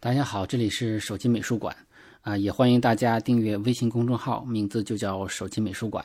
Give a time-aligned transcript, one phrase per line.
[0.00, 1.76] 大家好，这里是手机美术馆
[2.20, 6.04] 啊，也欢迎大家订阅微信公众号，名字就叫手机美术馆。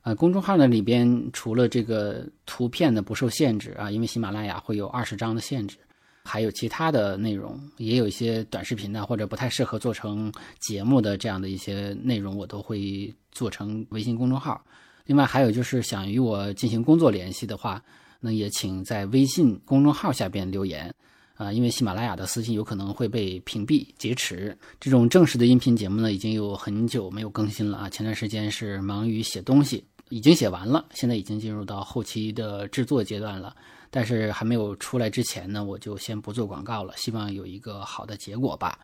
[0.00, 5.76] 啊，公众号呢里边除了这个图片呢不受限制啊，因为喜马拉雅会有二十张的限制，
[6.24, 14.64] 还有其他的内容，也有一些短视频呢或者不太适合做成节目的这样的一些内容，我都会做成微信公众号。
[15.04, 17.82] 另外还有就是想与我进行工作联系的话，
[18.18, 20.90] 那也请在微信公众号下边留言。
[21.36, 24.56] 啊，因为喜马拉雅的私信有可能会被屏蔽劫持。
[24.80, 27.90] 这种正式的音频节目呢，已经有很久没有更新了啊。
[27.90, 33.54] 前段时间是忙于写东西，已经写完了，现在已经进入到后期的制作阶段了。
[33.90, 38.78] 但是还没有出来之前呢，我就先不做广告了，希望有一个好的结果吧。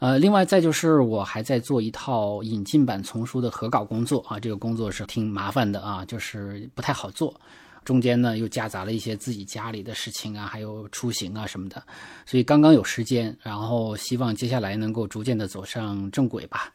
[0.00, 7.38] 呃，另外再就是我还在做一套引进版丛书的合稿工作啊，这个工作是挺麻烦的啊，就是不太好做。
[7.84, 11.82] 中间呢又夹杂了一些自己家里的事情啊，还有出行啊什么的，
[12.26, 16.72] 所以刚刚有时间，然后希望接下来能够逐渐的走上正轨吧。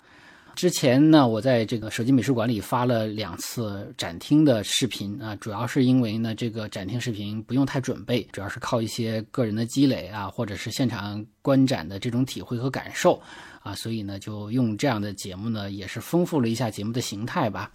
[0.56, 13.22] 之前呢，我在这个手机美术馆里发了两次展厅的视频啊，主要是因为呢，这个展厅视频不用太准备，主要是靠一些个人的积累啊，或者是现场观展的这种体会和感受
[13.64, 17.70] 啊，所以呢，就用这样的节目呢，也是丰富了一下节目的形态吧。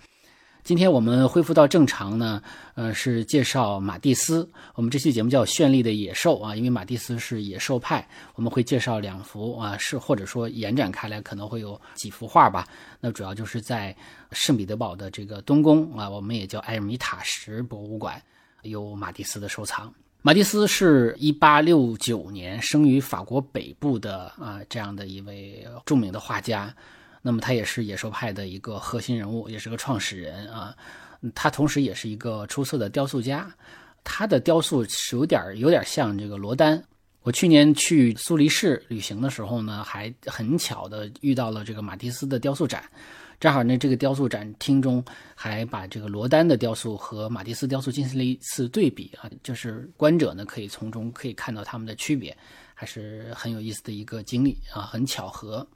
[0.70, 2.40] 今天我们恢复到正常呢，
[2.76, 4.48] 呃，是介绍马蒂斯。
[4.76, 12.68] 我们这期节目叫《绚丽的野兽》啊，因为马蒂斯是野兽派，我们会介绍两幅啊，是或者说延展开来可能会有几幅画吧。
[13.00, 13.92] 那主要就是在
[14.30, 18.22] 圣彼得堡的这个东宫啊，我们也叫埃尔米塔什博物馆，
[18.62, 19.92] 有马蒂斯的收藏。
[20.22, 26.72] 马蒂斯是一八六九年生于法国北部的啊，这样的一位著名的画家。
[27.22, 30.74] 那么他也是野兽派的一个核心人物，也是个创始人啊。
[31.34, 33.54] 他同时也是一个出色的雕塑家，
[34.02, 36.82] 他的雕塑是有点有点像这个罗丹。
[37.22, 42.82] 我去年去苏黎世旅行的时候呢，还很巧的遇到了这个马蒂斯的雕塑展，
[43.38, 45.04] 正好呢这个雕塑展厅中
[45.34, 52.34] 还把这个罗丹的雕塑和马蒂斯雕塑进行了一次对比啊，就是观者呢可以从中可以看到他们的区别，
[52.72, 55.66] 还是很有意思的一个经历啊，很巧合。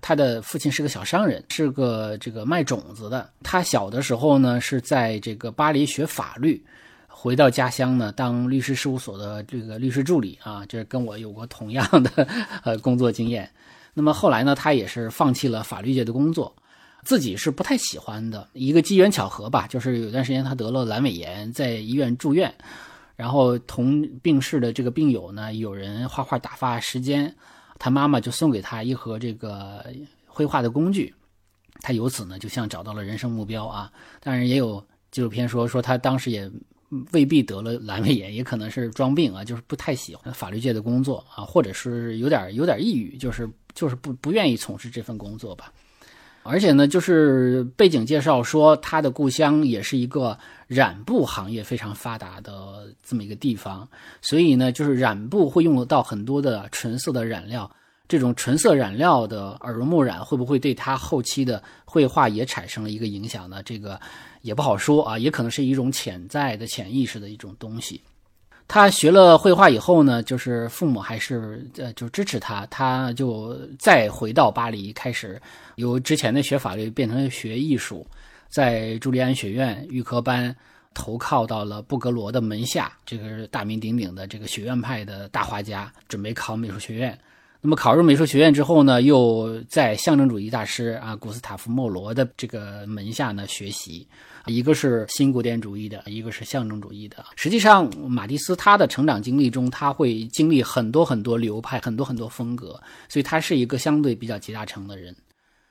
[0.00, 3.28] 他的父亲是个小商人，是个这个卖种子的。
[3.42, 6.62] 他小的时候呢，是在这个巴黎学法律，
[7.08, 12.28] 回到家乡呢，当律师事务所的这个律师助理啊，就是跟我有过同样的
[12.62, 13.50] 呃工作经验。
[13.94, 16.54] 那么后来呢，他也是放弃了法律界的工作，
[17.02, 18.46] 自己是不太喜欢的。
[18.52, 22.54] 一个机缘巧合吧，就是有段时间他得了阑尾炎，在医院住院，
[23.16, 27.34] 然后同病室的这个病友呢，有人画画打发时间。
[27.78, 29.84] 他妈妈就送给他一盒这个
[30.26, 31.14] 绘画的工具，
[31.80, 33.92] 他由此呢就像找到了人生目标啊。
[34.20, 36.50] 当然也有纪录片说说他当时也
[37.12, 45.72] 未必得了阑尾炎，也可能是装病啊，就是不太喜欢法律界的工作啊，或者是有点有点抑郁，就是就是不不愿意从事这份工作吧。
[46.48, 53.88] 而且呢，就是背景介绍说，他的故乡也是一个染布行业非常发达的这么一个地方，
[54.22, 57.70] 所以呢，就是染布会用到很多的纯色的染料。
[58.08, 63.60] 这种纯色染料的耳濡目染，会不会对他后期的绘画也产生了一个影响呢？
[63.64, 64.00] 这个
[64.42, 68.00] 也不好说啊，也可能是一种潜在的潜意识的一种东西。
[68.68, 75.40] 他学了绘画以后呢，就是父母还是呃就支持他，他就再回到巴黎，开始
[75.76, 78.06] 由之前的学法律变成学艺术，
[78.48, 80.54] 在朱利安学院预科班
[80.94, 87.16] 投靠到了布格罗的门下，这个大名鼎鼎的这个学院派的大画家，准备考美术学院。
[87.66, 94.06] 那么考入美术学院之后呢，又在象征主义大师啊古斯塔夫莫罗的这个门下呢学习。
[94.46, 97.24] 一个是新古典主义的，一个是象征主义的。
[97.34, 105.12] 实际上，马蒂斯他的成长经历中，他会经历很多很多流派，很多很多风格，所以他是一个相对比较集大成的人。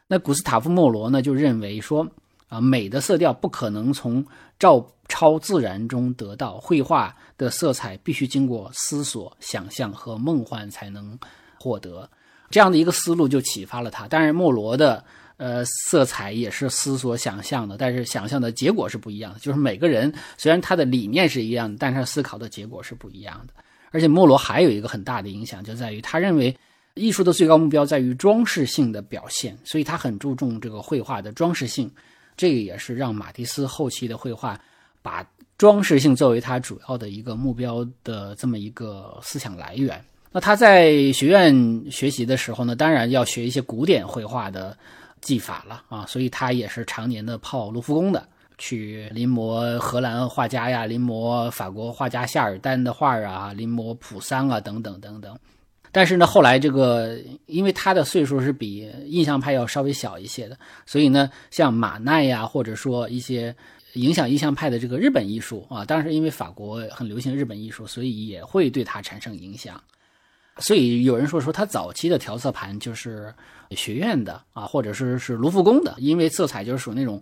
[0.05, 2.05] 那古斯塔夫·莫罗呢，就认为说，
[2.49, 4.21] 啊，美的色调不可能从
[4.59, 11.17] 照抄自然中得到，绘画的色彩必须经过思索、想象和梦幻才能
[11.59, 12.09] 获得。
[12.49, 14.07] 这样的一个思路就启发了他。
[14.07, 15.03] 当然，莫罗的。
[15.37, 19.39] 呃，色彩也是思索想象的，但是想象的结果是不一样的。
[19.39, 23.53] 就是每个人虽然他的理念是一样的，但是他思考的结果是不一样的。
[23.91, 26.57] 而且莫罗还有一个很大的影响，就在于他认为
[26.93, 31.91] 艺术的最高目标在于装饰性的表现，所以他很注重这个绘画的装饰性。
[32.37, 34.57] 这个也是让马蒂斯后期的绘画
[35.01, 35.21] 把
[35.57, 40.01] 装饰性作为他主要的一个目标的这么一个思想来源。
[40.35, 44.75] 那他在学院学习的时候呢，当然要学一些古典绘画的。
[45.21, 48.27] 技法了啊，所以他也是常年的泡卢浮宫的，
[48.59, 55.35] 去临摹荷兰画家呀，临摹法国画家夏尔丹的画啊，临摹普桑啊等等等等。
[55.91, 57.17] 但是呢，后来这个
[57.47, 60.55] 因为他的岁数是比印象派要稍微小一些的，
[60.85, 63.55] 所以呢，像马奈呀，或者说一些
[63.93, 69.81] 影响印象派的这个日本艺术啊，当时因为法国很流行日本艺术，所以也会对他产生影响。
[70.59, 73.33] 所以有人说说他早期的调色盘就是
[73.71, 77.21] 学院的啊，或者是是卢浮宫的，因为色彩就是属于那种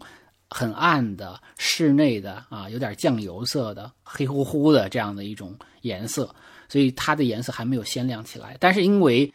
[0.49, 6.33] 很暗的室内的啊，有点酱油色的黑乎乎的这样的一种颜色，
[6.69, 8.55] 所以它的颜色还没有鲜亮起来。
[8.59, 9.33] 但是因为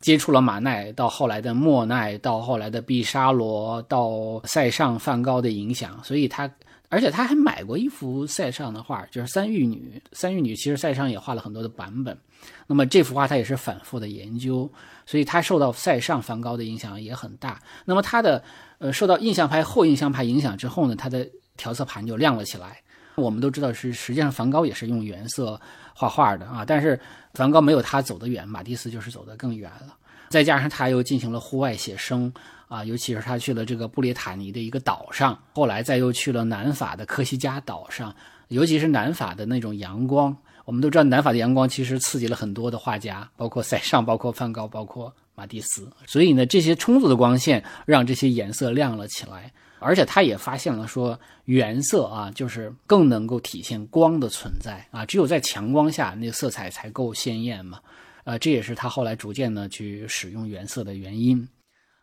[0.00, 6.50] 接触了马奈，到后来的莫奈，到后来的毕沙罗，到塞尚、梵高的影响，所以他。
[6.92, 9.92] 而且他还买过一幅塞尚的画，就是《三玉女》。
[10.10, 12.18] 《三玉女》其实塞尚也画了很多的版本。
[12.70, 14.70] 那么这幅画他也是反复的研究，
[15.04, 17.60] 所以他受到塞尚、梵高的影响也很大。
[17.84, 18.40] 那么他的
[18.78, 22.80] 呃受到印象派、后印象派影响之后呢，他的调色盘就亮了起来。
[23.16, 25.60] 我们都知道是实际上梵高也是用原色
[25.94, 26.98] 画画的啊，但是
[27.34, 29.96] 梵高没有他走得远，马蒂斯就是走得更远了。
[30.28, 32.32] 再加上他又进行了户外写生。
[32.70, 38.14] 啊，尤其是他去了这个布列塔尼的一个岛上，后来再又去了南法的科西嘉岛上，
[38.46, 45.90] 尤其是南法的那种阳光，我们都知道南法的阳光其实刺激了很多的画家，包括塞尚，包括梵高，包括马蒂斯。
[46.06, 57.80] 所以呢，这些充足的光线让这些颜色亮了起来，而且他也发现了说，原色啊，就是更能够体现光的存在啊，只有在强光下，那色彩才够鲜艳嘛。
[58.24, 61.48] 呃，这也是他后来逐渐呢去使用原色的原因。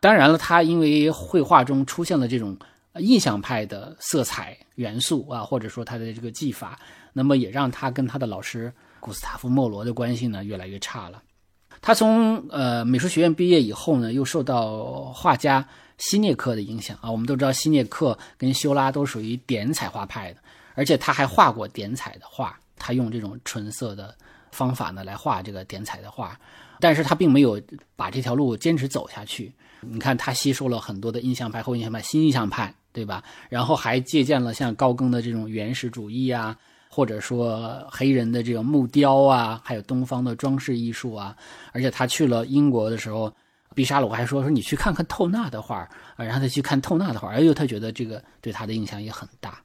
[0.02, 2.58] 当然了，他因为绘画中出现了这种
[3.00, 6.80] 印象派的色彩元素啊，或者说他的这个技法，
[7.18, 11.24] 那么也让他跟他的老师古斯塔夫·莫罗的关系呢越来越差了。
[11.82, 15.68] 他从呃美术学院毕业以后呢，又受到画家
[15.98, 17.10] 希涅克的影响啊。
[17.10, 20.40] 我们都知道希涅克跟修拉都属于点彩画派的，
[20.76, 24.16] 而且他还画过点彩的画，他用这种纯色的
[24.52, 26.40] 方法呢来画这个点彩的画，
[26.80, 27.60] 但是他并没有
[27.96, 29.52] 把这条路坚持走下去。
[29.82, 33.24] 你看，他吸收了很多的印象派、后印象派、新印象派，对吧？
[33.50, 36.58] 然后还借鉴了像高更的这种原始主义啊，
[36.90, 41.36] 或者说黑人的这种木雕啊，还有东方的装饰艺术啊。
[41.72, 43.32] 而且他去了英国的时候，
[43.76, 47.30] 毕沙罗还说说你去看看透纳的画啊，让他去看透纳的画。
[47.30, 49.60] 哎呦，他觉得这个对他的影响也很大。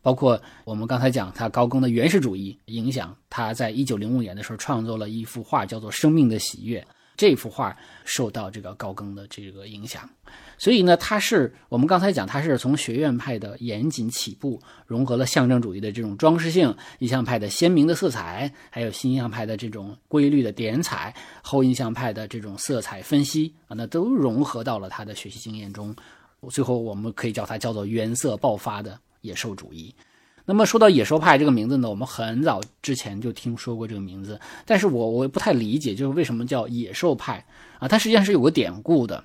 [0.00, 6.80] 包括我们刚才讲他高更的原始主义影响，他在一九零五年的时候创作了一幅画，叫做《生命的喜悦》。
[7.18, 10.08] 这幅画受到这个高更的这个影响，
[10.56, 21.12] 所以呢，他是我们刚才讲，他是从学院派的严谨起步，融合了象征主义的这种装饰性，印象派的鲜明的色彩，还有新印象派的这种规律的点彩，
[21.42, 25.94] 后印象派的这种色彩分析啊，那都融合到了他的学习经验中。
[26.50, 29.92] 最后，我们可以叫它叫做原色爆发的野兽主义。
[30.48, 37.44] 那么说到野兽派这个名字呢，我们很早之前就听说过这个名字，但是我我不太理解，就是为什么叫野兽派
[37.78, 37.86] 啊？
[37.86, 39.22] 它实际上是有个典故的，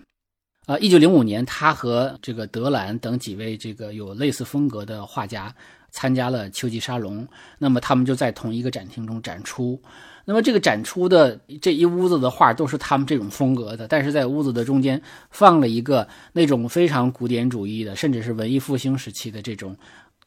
[0.66, 5.56] 啊，一九零五年，他和这个德兰等几位这个有类似风格的画家
[5.92, 7.26] 参加了秋季沙龙，
[7.58, 9.82] 那么他们就在同一个展厅中展出，
[10.26, 19.78] 那么这个展出的这一屋子的画都是他们这种风格的，但是在屋子的中间放了一个那种非常古典主义的，甚至是文艺复兴时期的这种。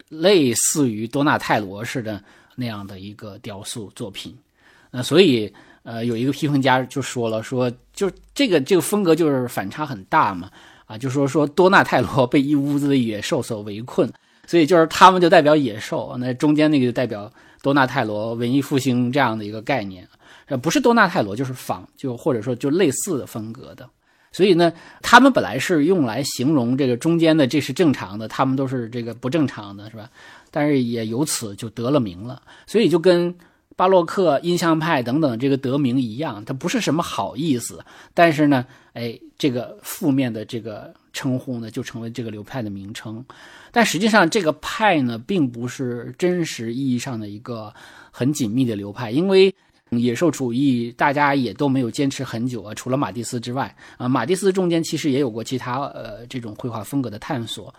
[0.08, 2.22] 类似于多纳泰罗似的
[2.54, 4.36] 那样的一个雕塑作品，
[4.90, 10.50] 呃，所以呃，有一个批评家就说了，说就这个这个风格就是反差很大嘛，
[10.86, 14.10] 啊，就说说多纳泰罗被一屋子的野兽所围困，
[14.46, 17.30] 所以就是他们就代表野兽，那中间那个就代表
[17.62, 20.08] 多纳泰罗文艺复兴这样的一个概念，
[20.46, 23.88] 呃，不是多纳泰罗就是仿，就或者说就类似的风格的。
[24.36, 30.10] 所以呢，他们本来是用来形容这个中间的，这是正常的，他们都是这个不正常的，是吧？
[30.50, 32.42] 但是也由此就得了名了。
[32.66, 33.34] 所以就跟
[33.76, 37.82] 巴洛克、印象派等等这个得名一样，它不是什么好意思。
[38.12, 43.24] 但是呢，哎，这个负面的这个称呼呢，就成为这个流派的名称。
[43.72, 47.72] 但实际上，这个派呢，并不是真实意义上的一个
[48.10, 49.54] 很紧密的流派，因为。
[49.90, 57.72] 野兽主义，大家也都没有坚持很久啊，除了马蒂斯之外啊，马蒂斯中间其实也有过其他呃这种绘画风格的探索，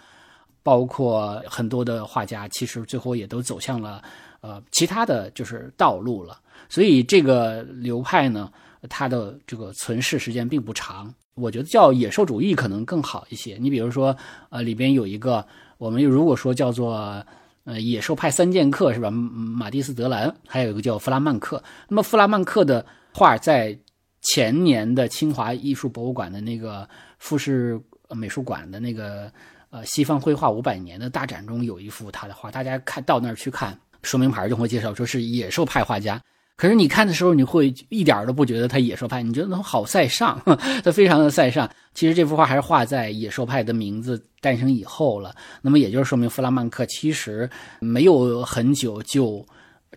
[0.64, 4.02] 包括很多的画家，其实最后也都走向了
[4.40, 6.40] 呃其他的就是道路了。
[6.70, 8.50] 所以这个流派呢，
[8.88, 11.14] 它的这个存世时间并不长。
[11.36, 13.58] 我觉得叫野兽主义可能更好一些。
[13.60, 14.16] 你比如说，
[14.50, 15.46] 呃，里边有一个，
[15.78, 17.22] 我们如果说叫做。
[17.68, 19.12] 呃，野兽派三剑客是吧？
[19.12, 21.62] 马蒂斯、德兰，还有一个叫弗拉曼克。
[21.90, 23.78] 那么弗拉曼克的画在
[24.22, 26.88] 前年的清华艺术博物馆的那个
[27.20, 27.78] 富士
[28.12, 29.30] 美术馆的那个
[29.70, 36.22] 呃西方绘画五百年的大展中有一幅他的画，大家看到那儿去看说明牌就会介绍说是野兽派画家。
[36.58, 40.42] 可是你看的时候，你会一点都不觉得他野兽派，你觉得他好塞尚，
[40.84, 41.70] 他非常的塞尚。
[41.94, 45.36] 其实这幅画还是画在野兽派的名字诞生以后了。
[45.62, 47.48] 那么也就是说明弗拉曼克其实
[47.80, 49.46] 没有很久就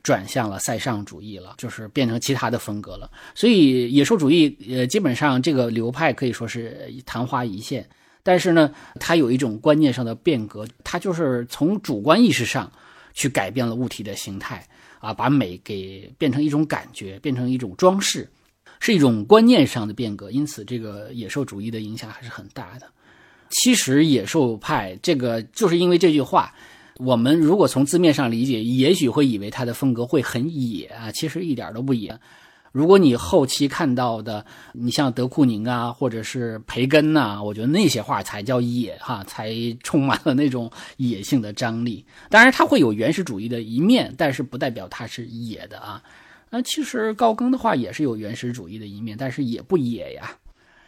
[0.02, 3.10] 转向了塞尚主义了，就是变成其他的风格了。
[3.34, 7.88] 所以野兽主义，呃，基本上这个流派可以说是昙花一现。
[8.22, 12.70] 但是呢，它有一种观念上的变革，它就是从主观意识上
[13.14, 14.62] 去改变了物体的形态。
[15.00, 18.30] 啊，把美给变成一种感觉，变成一种装饰，
[18.78, 20.30] 是一种观念上的变革。
[20.30, 22.86] 因此，这个野兽主义的影响还是很大的。
[23.48, 26.54] 其实，野兽派这个就是因为这句话，
[26.98, 32.16] 我们如果从字面上理解，也许会以为他的风格会很野啊，其实一点都不野。
[32.72, 42.04] 如果你后期看到的，你像德库宁啊，或者是培根呐，我觉得那些画才叫野哈，才充满了那种野性的张力。
[42.28, 46.02] 当然，它会有原始主义的一面，但是不代表它是野的啊。
[46.48, 50.30] 那其实高更的话也是有原始主义的一面，但是也不野呀。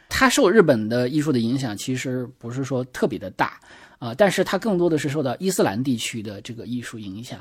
[0.09, 3.59] 他受日本的艺术的影响，其实不是说特别的大
[4.03, 7.39] 啊，但是它更多的是受到伊斯兰地区的这个艺术影响。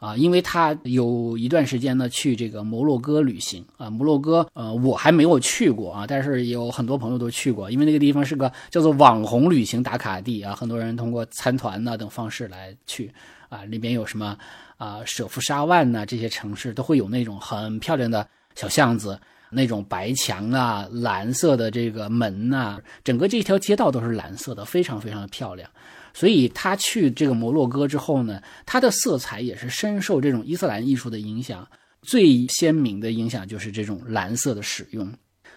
[0.00, 13.12] 啊，因为他有一段时间呢去这个摩洛哥旅行啊，摩洛哥呃我还没有去过啊，但是有很多朋友都去过，因为那个地方是个叫做网红旅行打卡地啊，很多人通过参团呐等方式来去
[13.50, 14.34] 啊，里边有什么
[14.78, 25.68] 啊舍夫沙万呐这些城市都会有那种很漂亮的小巷子，那种白墙啊，蓝色的这个门呐，整个这条街道都是蓝色的，非常非常的漂亮。
[26.12, 31.66] 所以他去这个摩洛哥之后呢，他的色彩也是深受这种伊斯兰艺术的影响，
[32.02, 35.12] 最鲜明的影响就是这种蓝色的使用。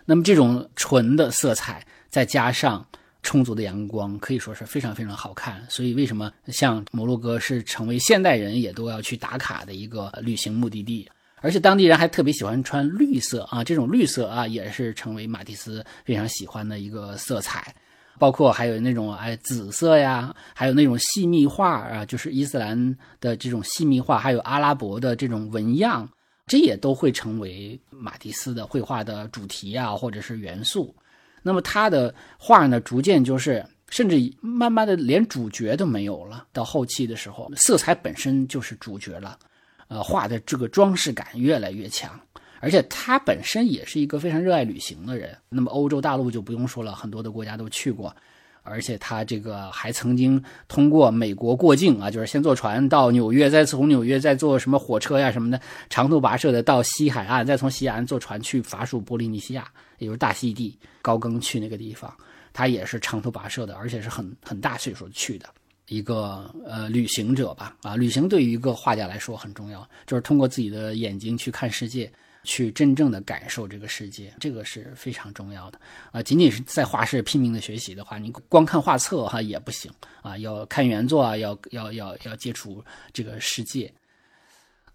[0.06, 2.86] 那么这种纯的色彩，再加上
[3.22, 5.66] 充足的阳光，可以说是非常非常好看。
[5.70, 11.10] 所以为什么像摩洛哥是成为现代人也都要去打卡的一个旅行目的地？
[11.38, 17.74] 而且当地人还特别喜欢穿绿色啊，这种绿色啊也是成为马蒂斯非常喜欢的一个色彩。
[18.20, 26.08] 包括还有那种哎紫色呀，还有那种细密画啊，就是伊斯兰的这种细密画，还有阿拉伯的这种纹样，
[26.48, 30.96] 这也都会成为马蒂斯的绘画的主题啊，或者是元素。
[31.42, 36.46] 那么他的画呢，逐渐就是甚至慢慢的连主角都没有了。
[36.54, 39.38] 到后期的时候，色彩本身就是主角了，
[39.90, 42.18] 呃，画的这个装饰感越来越强。
[42.64, 45.38] 而且他本身也是一个非常热爱旅行的人。
[45.50, 48.16] 那么欧洲大陆就不用说了，很多的国家都去过。
[48.62, 59.68] 而且他这个还曾经通过美国过境啊，就是先坐船到纽约，再从纽约再坐什么火车呀什么的，长途跋涉的到西海岸，再从西海岸坐船去法属波利尼西亚，
[59.98, 60.80] 也就是大溪地。
[61.02, 62.16] 高更去那个地方，
[62.54, 65.50] 他也是长途跋涉的，而且是很很大岁数去的
[65.90, 67.76] 一个呃旅行者吧。
[67.82, 72.10] 啊，旅行对于一个画家来说很重要，就是通过自己的眼睛去看世界。
[72.44, 75.80] 去真正的感受这个世界，这个是非常重要的
[76.12, 76.22] 啊！
[76.22, 82.84] 仅仅是在画室拼命的学习的话，你光看画册哈也不行啊，要看原作啊，要要要要接触
[83.14, 83.92] 这个世界。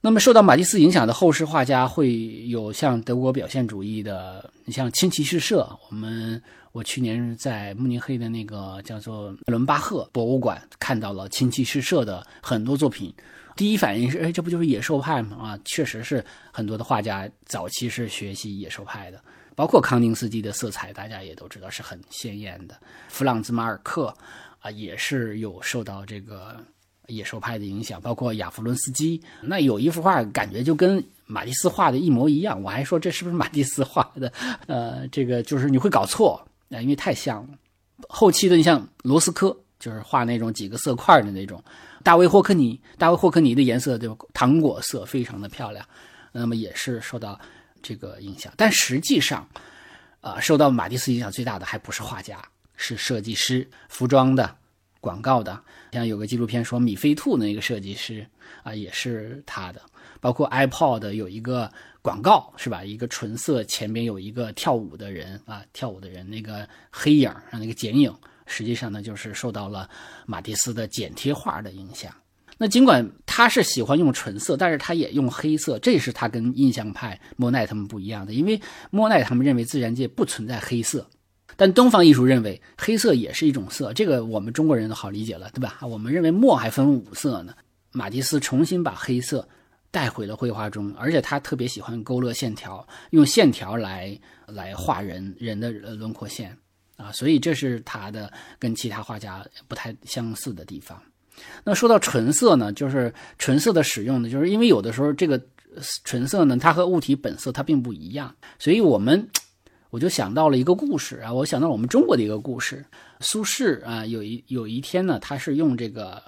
[0.01, 6.41] 那么受到马蒂斯影响的后世画家会有像德国表现主义的，你像亲骑士社，我们
[6.73, 13.13] 我去年在慕尼黑的那个叫做伦巴赫博物馆看到了亲骑士社的很多作品。
[13.59, 15.37] 第一反应是，哎，这不就是野兽派吗？
[15.37, 19.21] 啊，确实是很多的画家早期是学习野兽派的，
[19.57, 22.79] 包括康定斯基的色彩，大家也都知道是很鲜艳的。
[23.09, 24.15] 弗朗兹马尔克
[24.61, 26.57] 啊，也是有受到这个
[27.09, 29.21] 野兽派的影响，包括亚夫伦斯基。
[29.43, 34.33] 那有一幅画感觉就跟马蒂斯画的一模一样，我还说这是不是马蒂斯画的？
[34.69, 37.59] 呃，这个就是你会搞错啊，因为太像了。
[38.09, 41.63] 后期的你像罗斯科，就是画那种几个色块的那种。
[42.03, 45.87] 大卫霍克尼，大卫霍克尼的颜色就糖果色，非常的漂亮，
[46.33, 47.39] 那么也是受到
[47.83, 48.53] 这个影响。
[48.57, 49.47] 但实际上，
[50.21, 52.43] 啊，受到马蒂斯影响最大的还不是画家，
[52.77, 54.57] 是设计师、服装的、
[55.01, 55.61] 广告的。
[55.93, 58.27] 像有个纪录片说米菲兔那个设计师
[58.63, 59.83] 啊，也是他的。
[60.21, 61.71] 包括 iPod 有一个
[62.03, 62.85] 广告是吧？
[62.85, 68.13] 一个纯色，前边有一个跳舞的人啊，跳舞的人那个黑影啊，那个剪影。
[68.49, 69.89] 实际上呢，就是受到了
[70.27, 72.13] 马蒂斯的剪贴画的影响。
[72.61, 78.33] 那尽管他是喜欢用纯色，但是他也用黑色，这是他跟印象派莫奈他们不一样的。
[78.33, 81.07] 因为莫奈他们认为自然界不存在黑色，
[81.55, 83.93] 但东方艺术认为黑色也是一种色。
[83.93, 85.79] 这个我们中国人都好理解了，对吧？
[85.83, 87.55] 我们认为墨还分五色呢。
[87.93, 89.49] 马蒂斯重新把黑色
[89.93, 96.59] 带回了绘画中，而且他特别喜欢勾勒线条，用线条来来画人人的轮廓线。
[96.99, 101.01] 啊，所以这是他的跟其他画家不太相似的地方。
[101.63, 105.41] 那说到纯色呢，就是纯色的使用呢，就是因为有的时候这个
[106.03, 109.29] 纯色呢，它和物体本色它并不一样，所以我们
[109.91, 112.85] 我就想到了一个故事啊，我想到我们中国的一个故事。
[113.21, 116.21] 苏轼啊，有一有一天呢，他是用这个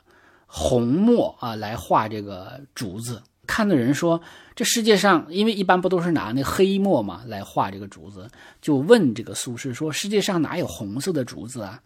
[0.47, 4.21] 红墨啊来画这个竹子，看的人说
[4.55, 8.31] 这世界上，因为一般不都是拿那黑墨嘛来画这个竹子，
[8.63, 11.81] 就问这个苏轼说世界上哪有红色的竹子啊？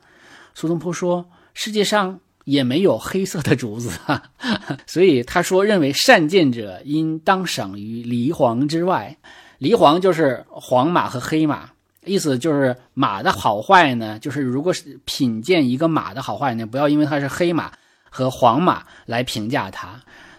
[0.55, 2.21] 苏东坡说世界上。
[2.45, 4.23] 也没有黑色的竹子啊，
[4.87, 9.17] 所以他说认为善见者应当赏于离黄之外。
[9.57, 11.71] 离黄就是黄马和黑马，
[12.05, 17.73] 意思就是马的好坏呢，就是如果是品鉴一个马的好坏呢，不要因为它是黑马
[18.11, 19.99] 和黄马来评价它。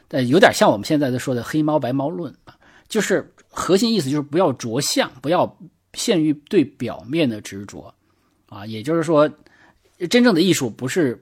[0.10, 2.56] 呃，有点像我们现在的说的黑猫白猫论啊，
[2.88, 5.58] 就是核心意思就是不要着相，不要
[5.94, 7.94] 限于对表面的执着
[8.48, 8.66] 啊。
[8.66, 9.30] 也就是说，
[10.10, 11.22] 真正的艺术不是。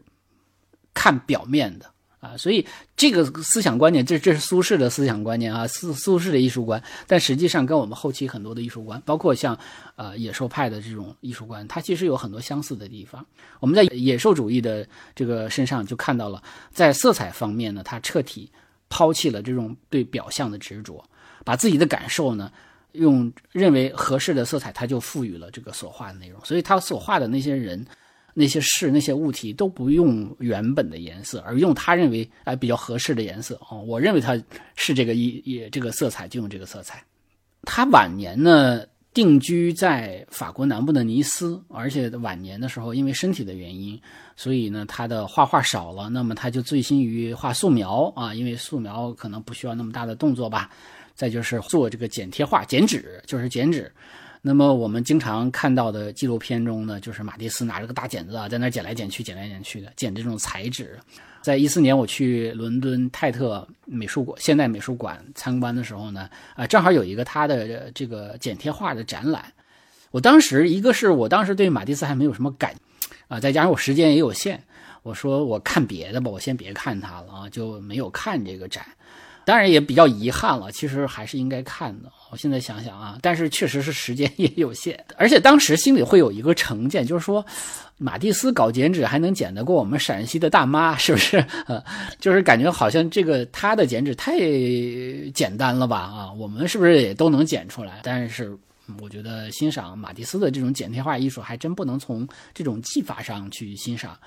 [0.96, 2.64] 看表面的啊，所以
[2.96, 9.58] 这个思想观念，这这是苏轼的思想观念啊，苏苏轼的艺术观，但实际上跟我们后期很多的艺术观，包括像
[9.96, 13.26] 呃野兽派的这种艺术观，它其实有很多相似的地方。
[13.60, 18.48] 我们在野兽主义的这个身上就看到了，在色彩方面呢，它彻底
[18.94, 21.04] 抛弃了这种对表象的执着，
[21.44, 22.52] 把自己的感受呢，
[22.92, 27.84] 用认为合适的色彩，它就赋予了这个所画的内容，所以他所画的那些人。
[28.36, 33.80] 那些事、那些物体都不用原本的颜色，而用他认为哎比较合适的颜色哦。
[33.84, 34.36] 我认为他
[34.76, 37.06] 是这个一也这个色彩，就用这个色彩。
[37.62, 38.82] 他晚年呢
[39.14, 44.00] 定居在法国南部的尼斯，而且晚年的时候因为身体的原因，
[44.36, 46.10] 所以呢他的画画少了。
[46.10, 50.70] 那么他就醉心于画素描啊，因为素描可能不需要那么大的动作吧。
[51.16, 53.92] 再就是做这个剪贴画、剪纸，就是剪纸。
[54.42, 61.00] 那么我们经常看到的纪录片中呢，就是马蒂斯拿着个大剪子啊，在那剪来剪去、剪来剪去的，剪这种彩纸。
[61.44, 69.44] 在一四年我去伦敦泰特美术馆、现代美术馆参观的时候呢，啊，正好有一个他的这个剪贴画的展览。
[70.12, 72.74] 我当时一个是我当时对马蒂斯还没有什么感，
[73.28, 74.64] 啊，再加上我时间也有限，
[75.02, 78.86] 我说我看别的吧，我先别看他了啊，就没有看这个展。
[79.46, 82.12] 当然也比较遗憾了，其实还是应该看的。
[82.32, 87.46] 我现在想想啊，但是确实是时间也有限，而且当时心里会有一个成见，就是说，
[87.98, 91.38] 马蒂斯搞剪纸还能剪得过我们陕西的大妈，是不是？
[91.68, 91.84] 呃，
[92.20, 94.40] 就是感觉好像这个他的剪纸太
[95.32, 95.98] 简单了吧？
[95.98, 98.00] 啊，我们是不是也都能剪出来？
[98.04, 98.58] 但是
[99.00, 104.18] 我觉得欣赏马蒂斯的这种剪贴画艺术，还真不能从这种技法上去欣赏。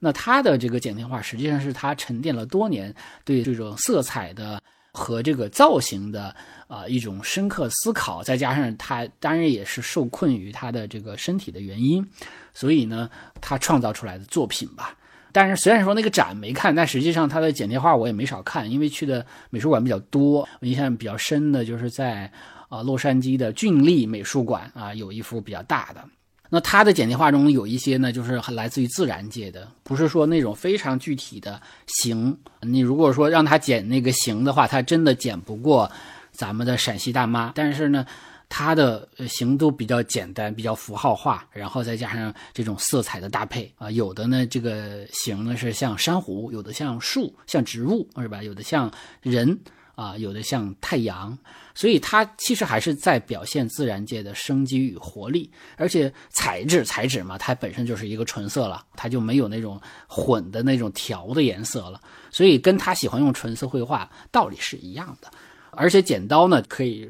[0.00, 2.92] 那他的这个剪贴画，实际上是他沉淀了多年
[3.24, 4.60] 对这种色彩的
[4.92, 6.34] 和这个造型的
[6.66, 12.04] 啊一种深刻思考，再加上他当然也是受困于他的这个身体的原因，
[12.54, 13.08] 所以呢，
[13.40, 14.96] 他创造出来的作品吧。
[15.32, 20.48] 但是虽然说那个展没看，但实际上他的剪贴画我也没少看，因为去的美术馆比较多。
[20.60, 22.32] 我印象比较深的就是在
[22.68, 26.02] 啊洛杉矶的郡立美术馆啊有一幅比较大的。
[26.52, 32.36] 那他的剪贴画中有一些呢，就是来自于自然界的，不是说那种非常具体的形。
[32.60, 35.90] 你如果说让他剪那个形的话，他真的剪不过
[36.32, 37.52] 咱们的陕西大妈。
[37.54, 38.04] 但是呢，
[38.48, 48.42] 他的形都比较简单，比较符号化，然后再加上这种色彩的搭配啊，有的呢这个形呢是像珊瑚，有的像树，像植物是吧？
[48.42, 48.90] 有的像
[49.22, 49.56] 人。
[50.00, 51.36] 啊，有的像太阳，
[51.74, 55.50] 所以它其实还是在表现自然界的生机与活力。
[55.76, 62.00] 而且彩纸，彩纸嘛，它本身就是一个纯色了，它就没有那种混的那种调的颜色了。
[62.30, 65.30] 所以跟他喜欢用纯色绘画道理是一样的。
[65.72, 67.06] 而且剪刀呢，可以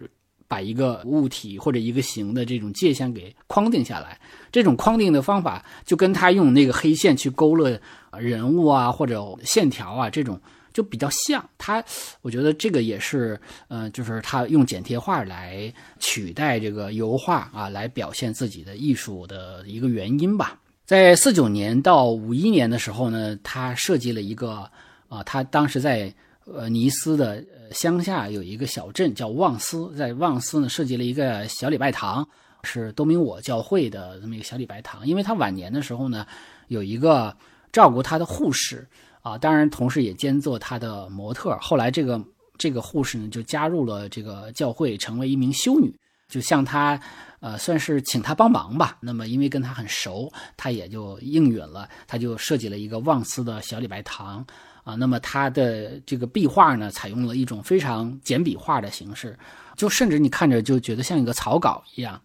[0.48, 4.20] 把一个物体或者一个形的这种界限给框定下来。
[4.50, 7.80] 这种框定的方法，就跟他用那个黑线去勾勒
[8.18, 10.40] 人物啊，或者线条啊这种。
[10.72, 11.84] 就比较像他，
[12.22, 20.58] 我觉得这个也是，呃，就是他用剪贴画来取代这个油画啊，来表现自己的艺术的一个原因吧。
[20.86, 24.68] 在四九年到五一年的时候呢，他设计了一个
[25.08, 26.12] 啊，他当时在
[26.44, 32.26] 呃尼斯的乡下有一个小镇叫旺斯，在旺斯呢设计了一个小礼拜堂，
[32.62, 35.06] 是多明我教会的这么一个小礼拜堂。
[35.06, 36.26] 因为他晚年的时候呢，
[36.68, 37.36] 有一个
[37.72, 38.86] 照顾他的护士。
[39.22, 41.56] 啊，当然，同时也兼做他的模特。
[41.60, 42.22] 后来，这个
[42.56, 45.94] 这个护士呢，就加入了这个教会，成为一名修女，
[46.28, 46.98] 就向他，
[47.40, 48.96] 呃，算是请他帮忙吧。
[49.02, 51.88] 那么，因为跟他很熟，他也就应允了。
[52.06, 54.42] 他就设计了一个旺斯的小礼拜堂
[54.84, 54.94] 啊。
[54.94, 59.38] 那么，他的这个壁画呢，采用了一种非常简笔画的形式，
[59.76, 62.18] 就甚至你看着就觉得像一个草稿一样，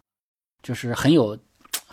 [0.64, 1.38] 就是很有。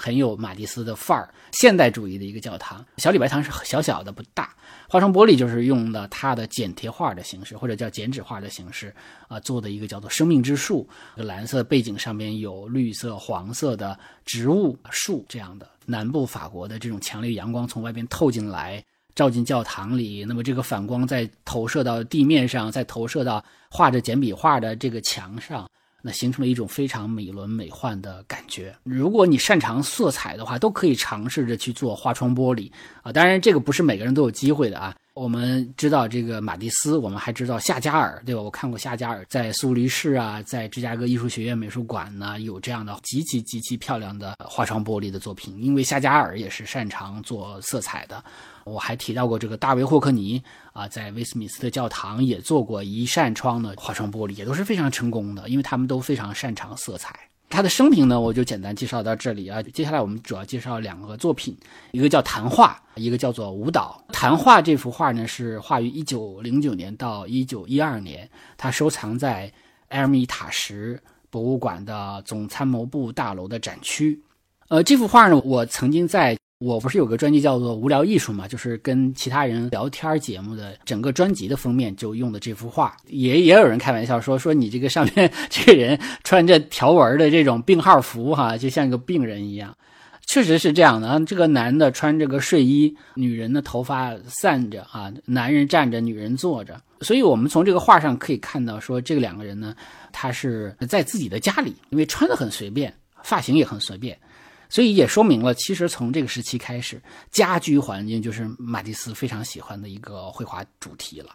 [0.02, 2.84] 很有马蒂斯的范儿，现代主义的一个教堂。
[2.96, 4.52] 小礼拜堂是小小的不大，
[4.88, 8.92] 花窗玻璃就是用的它的剪贴画的形式，或者叫剪纸画的形式
[9.28, 15.70] 啊做的一个叫做生命之树，蓝色背景上面有绿色、黄色的植物树这样的。
[15.86, 18.84] 南部法国的这种强烈阳光从外边透进来，
[19.14, 25.68] 照进教堂里，那么这个反光再投射到地面上，再投射到画着简笔画的这个墙上。
[26.02, 28.74] 那形成了一种非常美轮美奂的感觉。
[28.82, 32.70] 如果你擅长色彩的话，都可以尝试着去做花窗玻璃
[33.02, 33.12] 啊。
[33.12, 34.94] 当然，这个不是每个人都有机会的啊。
[35.14, 38.40] 我们知道这个马蒂斯，我们还知道夏加尔，对吧？
[38.40, 45.62] 我看过夏加尔在苏黎世啊，在芝加哥艺术学院美术馆呢，有这样的极其极其漂亮的花窗玻璃的作品。
[45.62, 48.24] 因为夏加尔也是擅长做色彩的。
[48.64, 57.14] 我还提到过这个大卫霍克尼啊，在威斯敏斯特教堂也做过一扇窗的化窗玻璃，也都是非常成功的，因为他们都非常擅长色彩。
[57.50, 59.62] 他的生平呢，我就简单介绍到这里啊。
[59.62, 61.54] 接下来我们主要介绍两个作品，
[61.90, 64.02] 一个叫《谈话》，一个叫做《舞蹈》。
[64.14, 69.52] 《谈话》这幅画呢是画于一九零九年到一九一二年，它收藏在
[69.88, 70.98] 埃尔米塔什
[71.28, 74.18] 博物馆的总参谋部大楼的展区。
[74.68, 76.34] 呃，这幅画呢，我曾经在。
[76.62, 89.76] 我不是有个专辑叫做《无聊艺术》嘛，就是跟其他人聊天节目的整个专辑的封面就用的这幅画，也也有人开玩笑说说你这个上面 这个人穿着条纹的这种病号服哈，就像一个病人一样，
[90.24, 91.18] 确实是这样的啊。
[91.26, 99.74] 这个男的穿着个睡衣，女人的头发散着啊，男人站着，女人坐着，所以我们从这个画上可以看到，说这个两个人呢，
[100.12, 102.94] 他是在自己的家里，因为穿的很随便，
[103.24, 104.16] 发型也很随便。
[104.72, 106.98] 所以也说明了，其实从这个时期开始，
[107.30, 111.28] 家居环境就是马蒂斯非常喜欢的一个绘画主题了。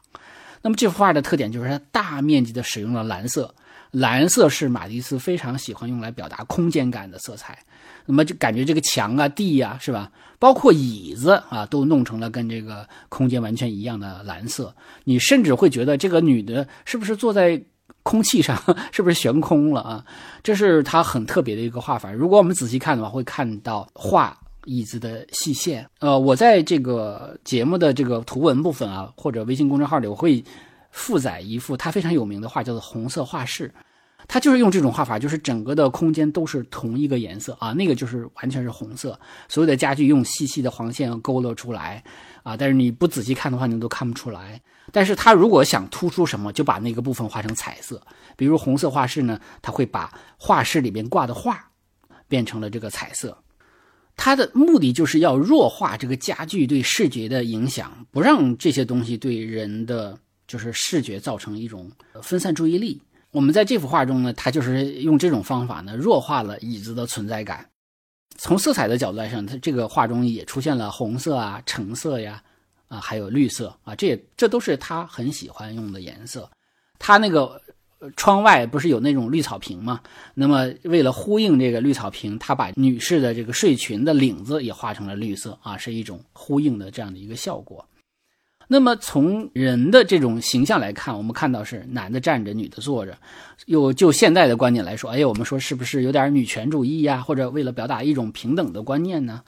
[0.59, 3.53] 那么这幅画的特点就是它大面积的使用了蓝色，
[3.91, 7.63] 蓝色是马蒂斯非常喜欢用来表达空间感的色彩。
[8.07, 10.11] 那么就感觉这个墙啊、地呀，是吧？
[10.39, 14.75] 包括椅子啊，都弄成了跟这个空间完全一样的蓝色。
[15.03, 17.61] 你甚至会觉得这个女的是不是坐在？
[18.07, 18.57] 空气上
[18.93, 20.05] 是不是悬空了啊？
[20.41, 22.09] 这是它很特别的一个画法。
[22.09, 25.85] 如果我们仔细看的话，会看到画椅子的细线。
[25.99, 30.41] 呃，我在这个节目的这个图文部分啊，或者微信公众号里，我会
[30.89, 33.67] 附载一幅它非常有名的画，叫做《红色画室》。
[34.29, 39.17] 它就是用这种画法，就是整个的空间都是同一个颜色啊，那个就是完全是红色，
[39.47, 42.03] 所有的家具用细细的黄线勾勒出来
[42.47, 44.61] 啊，但是你不仔细看的话，你都看不出来。
[44.93, 48.01] 但是他如果想突出什么，就把那个部分画成彩色，
[48.37, 51.61] 比如红色画室呢，他会把画室里边挂的画
[52.29, 53.37] 变成了这个彩色，
[54.15, 61.91] 他的目的就是要弱化这个家具对视觉的影响，不让这些东西对人的就是视觉造成一种
[62.23, 63.01] 分散注意力。
[63.31, 67.69] 我们在这幅画中呢，他就是用这种方法呢，弱化了椅子的存在感。
[68.37, 72.41] 从色彩的角度来上，它这个画中也出现了红色啊、橙色呀，
[72.87, 76.49] 啊，还有绿色啊，这也这都是他很喜欢用的颜色。
[76.99, 77.61] 他那个
[78.15, 79.99] 窗外不是有那种绿草坪吗？
[80.35, 87.83] 那么为了呼应这个绿草坪，他把女士的这个睡裙的领子也画成了绿色啊，是一种呼应的这样的一个效果。
[88.67, 93.17] 那么从人的这种形象来看，我们看到是男的站着，女的坐着。
[93.65, 97.21] 又就现代的观点来说，哎，我们说是不是有点女权主义呀？
[97.21, 99.41] 或者为了表达一种平等的观念呢？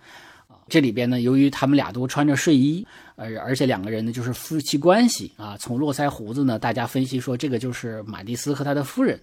[0.67, 5.57] 这里边呢，由于他们俩都穿着睡衣，而而且两个人呢就是夫妻关系啊。
[5.57, 9.19] 从络腮胡子呢，大家分析说这个就是马蒂斯和他的夫人。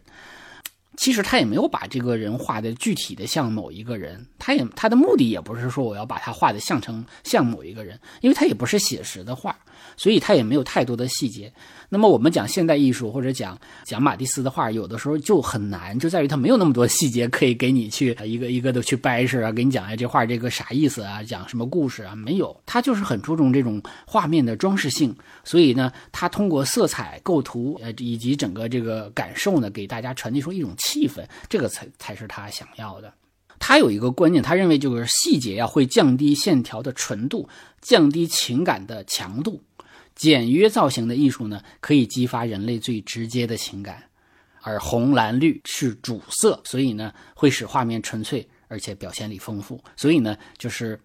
[0.97, 9.57] 其实他也没有把这个人画的具体的像某一个人，他也他的目的也不是说我要把他画的像成像某一个人，因为他也不是写实的画，
[9.97, 11.53] 所以他也没有太多的细节。
[11.89, 22.15] 那么我们讲现代艺术或者讲讲马蒂斯的画，有的时候就很难，就在于他没有那么多细节可以给你去一个一个的去掰扯啊，给你讲哎这画这个啥意思啊，讲什么故事啊？
[22.15, 33.13] 没有，他就是很注重这种画面的装饰性，所以呢，他通过色彩构图呃以及整个这个感受呢，给大家传递出一种气氛，这个才才是他想要的。
[33.59, 37.49] 他有一个观念，他认为就是细节呀会降低线条的纯度，
[37.81, 39.63] 降低情感的强度。
[40.17, 44.03] 简约造型的艺术呢，可以激发人类最直接的情感，
[44.63, 49.81] 而红蓝绿是主色，所以呢，会使画面纯粹而且表现力丰富。
[49.95, 50.99] 所以呢，就是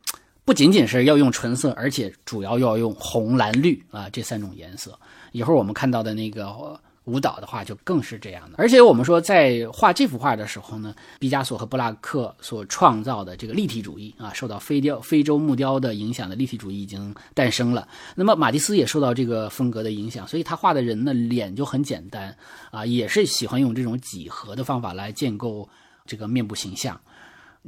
[0.44, 4.98] 不仅仅是要用纯色，而且主要要用红蓝绿啊这三种颜色。
[5.32, 6.82] 一会儿我们看到的那个。
[7.06, 17.88] 舞蹈的话就更是这样的，而且我们说在画这幅画的时候呢，毕加索和布拉克所创造的这个立体主义啊，受到非雕非洲木雕的影响的立体主义已经诞生了。
[18.16, 22.36] 那么马蒂斯也受到这个风格的影响，所以他画的人呢脸就很简单
[22.70, 25.68] 啊，也是喜欢用这种几何的方法来建构
[26.06, 27.02] 这个面部形象。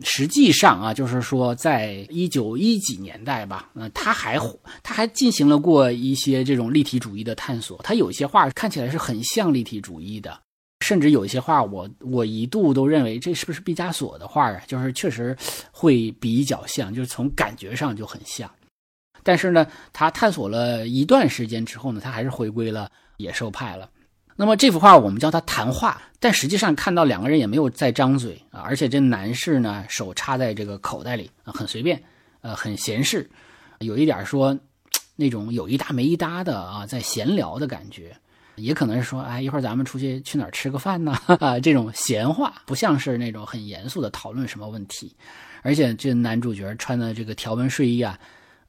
[0.01, 4.39] 实际上啊，就是说，在一九一几年代吧，呃，他还
[4.81, 7.79] 他还进行了过一些这种立体主义的探索。
[7.83, 10.39] 他有些画看起来是很像立体主义的，
[10.79, 14.61] 甚至有一些画，我我一度都认为这是不是毕加索的画啊？
[14.65, 15.37] 就是确实
[15.71, 18.49] 会比较像，就是从感觉上就很像。
[19.21, 23.87] 但是呢，他探索了一段时间之后呢，他还是回归了野兽派了。
[24.35, 32.01] 那么这幅画我们叫它谈话，但实际上看到两个人也没有在张嘴啊，而且这男士呢手插在这个口袋里啊，很随便，
[32.41, 33.29] 呃，很闲适，
[33.79, 34.57] 有一点说
[35.15, 38.15] 那种有一搭没一搭的啊，在闲聊的感觉，
[38.55, 41.11] 也可能是说，哎，一会儿咱们出去去哪儿吃个饭呢？
[41.39, 45.15] 啊， 这种闲话不像是那种很严肃的讨论什么问题，
[45.61, 48.19] 而且这男主角穿的这个条纹睡衣啊。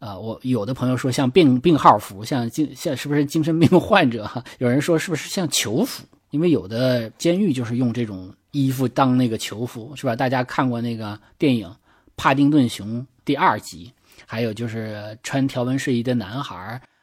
[0.04, 4.30] 啊，我有的朋友说像病病号服，像精像是不是精神病患者？
[4.60, 6.04] 有人说是不是像囚服？
[6.28, 10.14] 因为有的监狱就是用这种衣服当那个囚服，是吧？
[10.14, 11.66] 大家看过那个电影
[12.18, 13.90] 《帕丁顿熊》第二集，
[14.26, 16.54] 还有就是穿条纹睡衣的男孩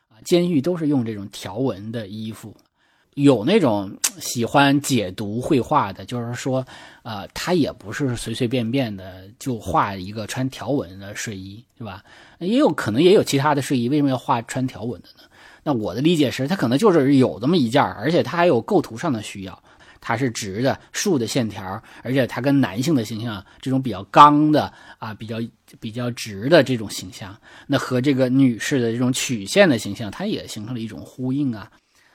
[0.08, 2.56] 啊，监狱都是用这种条纹的衣服。
[3.16, 6.66] 有那种喜欢解读绘画的，就是说，
[7.04, 12.04] 呃，他也不是随随便便的就画一个穿条纹的睡衣，是吧？
[12.40, 15.24] 也有可能也有其他的睡衣，为什么要画穿条纹的呢？
[15.64, 19.62] 那我的理解是，他可能就是有这么一件，而且他还有构图上的需要，
[20.00, 25.38] 它是直的竖的线条，而且它跟男性的形象这种比较刚的啊，比较
[25.80, 31.70] 比较直的这种形象，那和这个女士的这种曲线的形象，它也形成了一种呼应啊。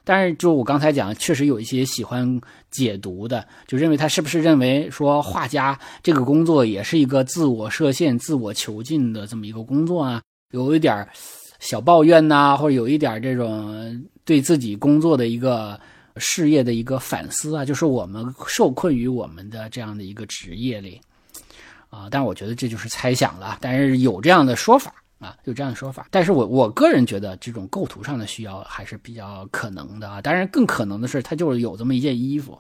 [0.09, 2.41] 但是，就我刚才讲，确实有一些喜欢
[2.71, 10.23] 解读的，就认为他是不是认为说画家这个工作也是一个自我设限、自我囚禁的这么一个工作啊？
[10.53, 11.05] 有一点
[11.59, 15.79] 小抱怨呐，或者有一点这种对自己工作的一个
[16.19, 21.01] 事业的一个反思啊，就是我们受困于我们的这样的一个职业里
[21.91, 22.07] 啊。
[22.09, 24.95] 但我觉得这就是猜想了，但是有这样的说法。
[25.27, 30.23] 啊，有这样的说法，但是我我个人觉得这种构图上的需要还是比较可能的啊。
[30.23, 32.57] 当然，更可能的是他就是有这么一件衣服，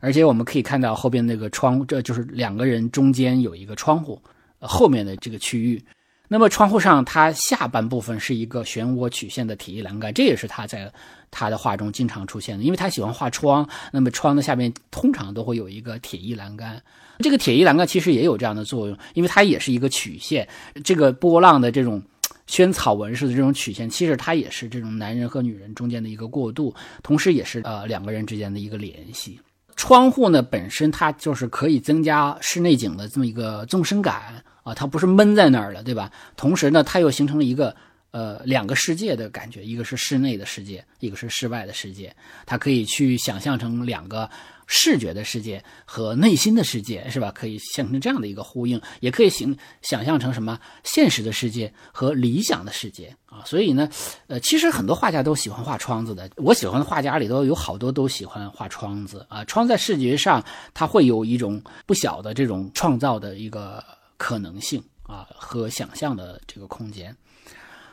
[0.00, 4.20] 而且我们可以看到后边那个窗，这就是两个人中间有一个窗户，
[4.60, 5.82] 后面的这个区域。
[6.30, 10.92] 那么窗户上，它下半部分是一个漩涡曲线的铁艺栏杆，这也是他在
[11.30, 16.82] 他的画中经常出现的，因为他喜欢画窗，那么窗的下面通常都会有一个铁艺栏杆。
[17.18, 20.48] 这个铁艺栏杆其实也有这样的作用，因为它也是一个曲线，
[20.84, 22.02] 这个波浪的这种
[22.46, 29.38] 萱草纹式的这种曲线，其实它也是这种男人和女人中间的一个过渡，同时也是呃两个人之间的一个联系。
[29.76, 34.42] 窗户呢本身它就是可以增加室内景的这么一个纵深感。
[34.64, 36.12] 啊，它不是闷在那儿了，对吧？
[36.36, 37.74] 同时呢，它又形成了一个
[38.10, 42.14] 呃两个世界的感觉，一个是室内的世界，一个是室外的世界。
[42.44, 44.28] 它可以去想象成两个
[44.68, 47.32] 视觉的世界和内心的世界，是吧？
[47.34, 53.42] 可以形成这样的一个呼应，也可以形想象成什么现实的世界和理想的世界啊。
[53.44, 53.88] 所以呢，
[54.28, 56.30] 呃，其实很多画家都喜欢画窗子的。
[56.36, 59.44] 我喜欢的画家里头有好多都喜欢画窗子啊。
[59.46, 63.82] 窗在视觉上，它会有一种不小的这种创造的一个。
[64.20, 67.16] 可能性啊和想象的这个空间，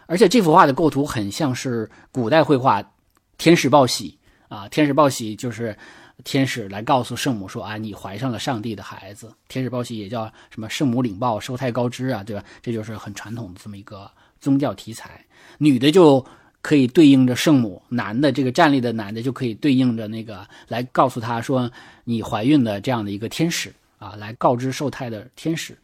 [0.08, 2.84] 而且这幅画的构图很像是古代绘画
[3.38, 4.18] 天使报喜
[4.50, 5.78] 啊，天使报喜就是
[6.24, 9.32] 天使来告诉圣母说啊，你怀上了上帝的孩子。
[9.48, 12.44] 天使报喜也叫什么圣母领报受胎告知啊，对吧？
[12.62, 15.24] 这就是很传统的这么一个宗教题材。
[15.58, 16.26] 女的就
[16.62, 21.70] 可以对应着圣母，男的这个站立的男的就可以对应着那个来告诉他说
[22.04, 25.78] 你怀孕的这样的一个天使啊，来告知受胎的天使。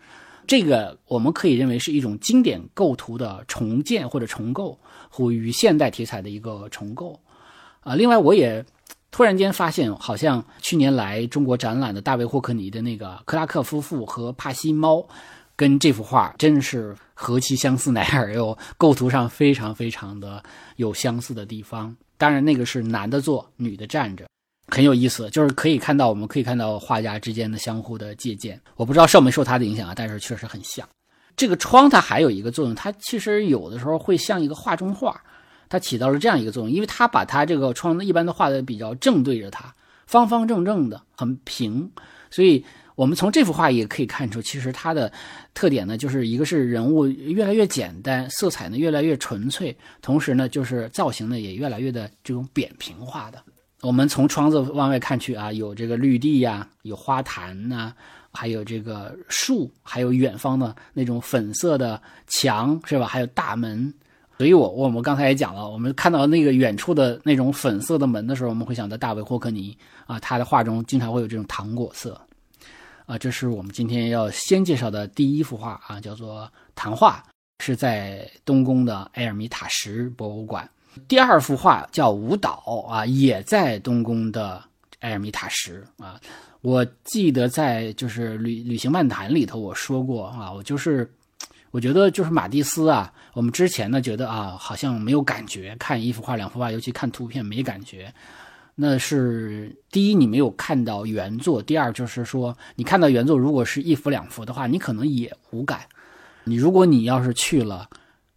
[0.48, 4.78] 这个我们可以认为是一种经典构图的重建或者重构，
[5.10, 7.18] 或与现代题材的一个重构。
[7.82, 8.66] 啊，另外我也
[9.12, 15.06] 突然间发现，好像去年来中国展览的大卫霍克尼的那个克拉克夫妇和帕西猫，
[15.58, 18.58] 跟这幅画真是何其相似乃尔哟！
[18.78, 20.42] 构图上非常非常的
[20.78, 21.94] 有相似的地方。
[22.18, 24.26] 当然，那个是男的坐，女的站着。
[24.68, 28.58] 很有意思，就是可以看到，我们可以看到画家之间的相互的借鉴。
[28.78, 30.88] 我不知道受没受他的影响啊，但是确实很像。
[31.36, 35.22] 这个窗它还有一个作用，它其实有的时候会像一个画中画，
[35.72, 39.74] 它起到了这样一个作用，因为它把它这个窗子一般都画的比较正对着它，
[40.06, 41.90] 方方正正的，很平。
[42.30, 45.10] 所以我们从这幅画也可以看出，其实它的
[45.54, 53.42] 特点呢，就是一个是人物越来越简单，色彩呢越来越纯粹，同时呢就是造型呢也越来越的这种扁平化的。
[53.82, 57.94] 我们从窗子往外看去啊，有这个绿地呀，有花坛呐，
[58.34, 63.08] 还有这个树，还有远方的那种粉色的墙，是吧？
[63.08, 63.94] 还有大门。
[64.42, 69.78] 所以我我们刚才也讲了，我们看到那个远处的那种粉色的门的时候，我们会想到大卫霍克尼
[70.08, 72.20] 啊，他的画中经常会有这种糖果色。
[73.06, 76.42] 啊，这是我们今天要先介绍的第一幅画啊，叫做
[76.74, 77.24] 《谈话》，
[77.64, 80.68] 是在东宫的埃尔米塔什博物馆。
[81.08, 84.60] 第二幅画叫《舞蹈》啊，也在东宫的
[85.02, 86.20] 埃尔米塔什啊。
[86.62, 91.08] 我记得在就是旅旅行漫谈里头我说过啊，我就是
[91.72, 98.14] 我觉得就是马蒂斯啊，我们之前呢觉得啊好像没有感觉，看一幅画两幅画，尤其看图片没感觉。
[98.76, 105.82] 那是第一，你没有看到原作；第二，就是说你看到原作，如果是一幅两幅的话，你可能也无感。
[106.44, 107.88] 你如果你要是去了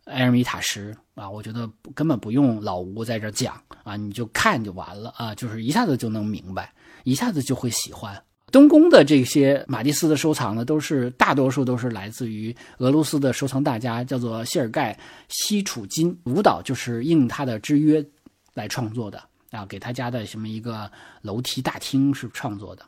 [0.04, 6.72] 埃尔米塔什啊，我觉得根本不用老吴在这讲啊，你就看就完了啊，就是一下子就能明白，
[7.04, 8.20] 一下子就会喜欢。
[8.54, 14.92] 东宫的这些马蒂斯的收藏呢，都是大多数都是来自于俄罗斯的收藏大家，叫做谢尔盖·
[15.26, 16.16] 西楚金。
[16.22, 18.06] 舞蹈就是应他的之约
[18.52, 19.20] 来创作的。
[19.50, 20.88] 啊，给他家的什么一个
[21.20, 22.84] 楼梯大厅是创作的。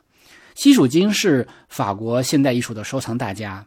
[0.55, 3.65] 西楚金是法国现代艺术的收藏大家，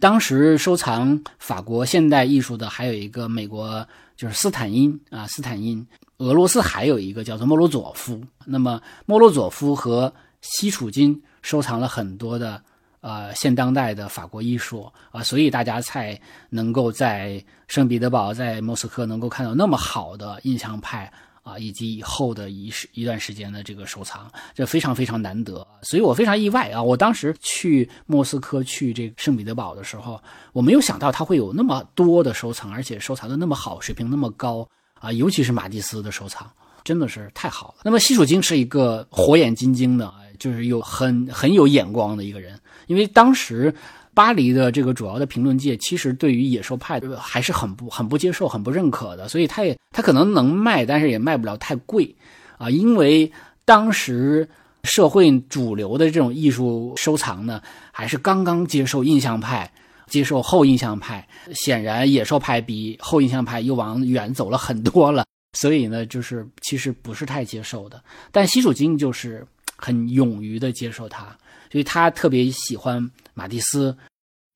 [0.00, 3.86] 当时收藏法国现代艺术的还有一个美国
[4.16, 5.86] 就是斯坦因啊，斯坦因。
[6.16, 8.18] 俄罗斯还有一个叫做莫罗佐夫。
[8.46, 10.10] 那么莫罗佐夫和
[10.42, 12.62] 西楚金收藏了很多的
[13.00, 21.10] 呃现当代的法国艺术啊，所以大家才能够在圣彼得堡、在莫斯科能够看到那么好的印象派。
[21.44, 26.80] 啊，以及以后的一时一段时间的这个收藏，这非常非常难得，所以我非常意外啊！
[26.80, 34.68] 我当时去莫斯科去这个圣彼得堡的时候，我没有想到他会有那么多的收藏，而且收藏的那么好，水平那么高
[35.00, 35.10] 啊！
[35.10, 36.48] 尤其是马蒂斯的收藏，
[36.84, 37.82] 真的是太好了。
[37.84, 43.74] 那么西楚金是一个火眼金睛的，就是有很很有眼光的一个人，因为当时。
[44.14, 52.14] 巴黎的这个主要的评论界其实对于野兽派还是很不很不接受、很不认可的，所以他也他可能能卖，但是也卖不了太贵
[52.58, 52.68] 啊。
[52.68, 53.32] 因为
[53.64, 54.46] 当时
[54.84, 59.72] 社会主流的这种艺术收藏呢，还是刚刚接受印象派、
[60.08, 68.02] 接受后印象派，显然野兽派比后印象派又往远走了很多了，所以呢，就是其实不是太接受的。
[68.30, 71.36] 但西楚金就是很勇于的接受他。
[71.70, 73.96] 所以他特别喜欢马蒂斯，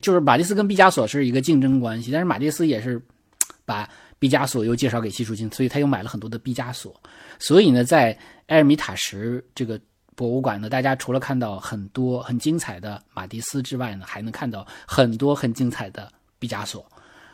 [0.01, 3.01] 就是马蒂斯跟毕加索是一个竞争关系，但是马蒂斯也是
[3.65, 6.95] 把毕加索又介绍给西楚金，所以他又买了很多的毕加索。
[7.39, 8.13] 所以呢，在
[8.49, 9.81] 埃尔米塔什这个
[10.15, 16.85] 博物馆呢，大家除了看到很多很精彩的马蒂斯之外呢，还能看到很多很精彩的毕加索。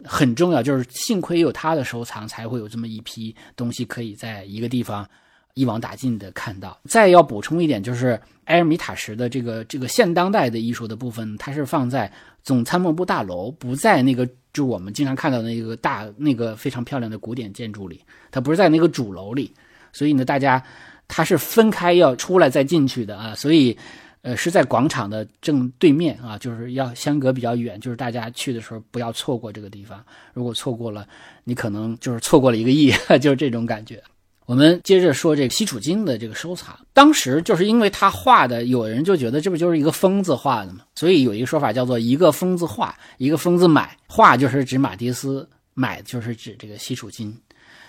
[0.04, 5.08] 很重要，就是幸亏有他的收藏，才会有这么一批东西可以在一个地方。
[5.54, 12.10] 一网打尽的看到，再要补充一点，就是埃尔米塔什的这个这个现当代的艺术的部分，它是放在
[12.42, 19.52] 总参谋部大楼，不在那个就我们经常看到的那个大那个非常漂亮的古典建筑里，它不是在那个主楼里，
[19.92, 20.62] 所以呢，大家
[21.06, 23.76] 它是分开要出来再进去的啊，所以
[24.22, 31.06] 呃是在广场的正对面啊，就是要相隔比较远，就是大家去的时候不要错过这个地方，如果错过了，
[31.44, 34.02] 你可能就是错过了一个亿， 就是这种感觉。
[34.44, 40.80] 我们接着说这个西楚金的这个收藏，当时就是因为他画的，有人就觉得这不就是一个疯子画的吗？
[40.96, 43.96] 所以有一个说法叫做一个疯子画，一个疯子买。
[44.08, 47.34] 画就是指马蒂斯，买就是指这个西楚金，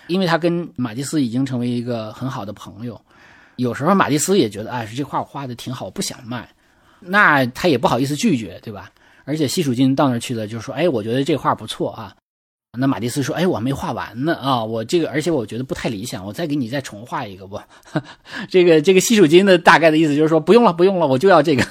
[0.06, 2.98] 因为他跟马蒂斯已经成为一个很好的朋友。
[3.56, 6.48] 有时候马蒂斯也觉得，哎，这画我画的挺好，不想卖，
[7.00, 8.90] 那他也不好意思拒绝，对吧？
[9.24, 12.14] 而且西楚金到那去了，就说，哎，我觉得这画不错啊。
[12.76, 14.64] 那马蒂斯说：“哎，我还没画完呢啊！
[14.64, 17.56] 我这个，而且我觉得不太理想，我再给你再重画一个不？
[18.50, 21.64] 这个这个西楚金的大概的意思就是说，不用了，不用了，我就要这个。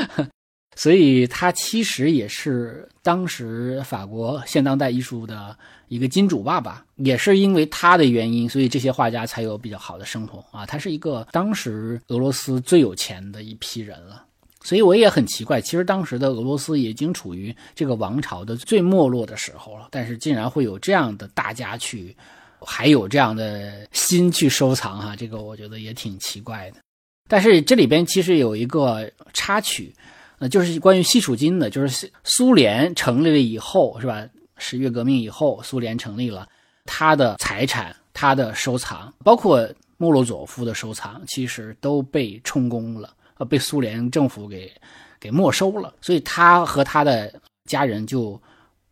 [0.76, 5.56] 所以他其实也是当时法国现当代艺术的
[5.88, 10.66] 一个金主爸爸，也是因为他的原因，所以这些画家才有比较好的生活啊。
[10.66, 14.24] 他是一个当时俄罗斯最有钱的一批人了。”
[14.64, 22.16] 所以我也很奇怪，其实当时的俄罗斯已经处于这个王朝的最没落的时候了，但是竟然会有这样的大家去，
[22.58, 26.78] 还有这样的心去收藏哈，这个我觉得也挺奇怪的。
[27.28, 29.94] 但是这里边其实有一个插曲，
[30.40, 34.26] 呃，就是关于西楚金的，就是苏联成立了以后，是吧？
[34.56, 36.48] 十月革命以后，苏联成立了，
[36.84, 43.14] 他的财产、他的收藏，包括莫洛佐夫的收藏，其实都被充公了。
[43.38, 44.72] 呃，被苏联政府给
[45.20, 47.32] 给没收了，所以他和他的
[47.64, 48.40] 家人就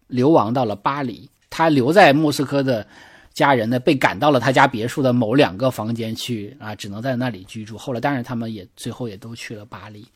[0.06, 1.28] 流亡到了巴黎。
[1.48, 2.86] 他留在莫斯科的
[3.32, 7.78] 家人呢，被赶到了他家别墅的某两个房间去啊，只能在那里居住。
[7.78, 10.06] 后来，当然他们也最后也都去了巴黎。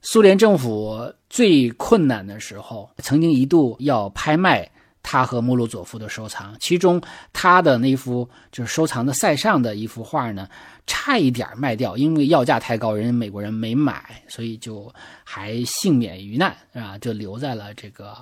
[0.00, 4.70] 苏联政府最困难的时候，曾经一度要拍卖
[5.02, 7.00] 他和莫洛佐夫的收藏，其中
[7.32, 10.48] 他的那幅就是收藏的塞尚的一幅画呢，
[10.86, 14.92] 差一点卖掉，因为要价太高，人家美国人没买，所以就
[15.24, 18.16] 还幸免于难啊，就留在了这个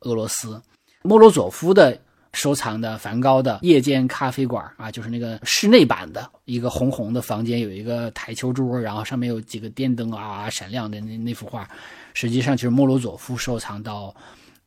[0.00, 0.60] 俄罗斯。
[1.02, 2.00] 莫洛佐夫的
[2.34, 11.68] 收藏的梵高的夜间咖啡馆啊，就是那个室内版的一个红红的房间，有一个台球桌，然后上面有几个电灯啊闪亮的那那幅画，
[12.14, 14.14] 实际上就是莫罗佐夫收藏到。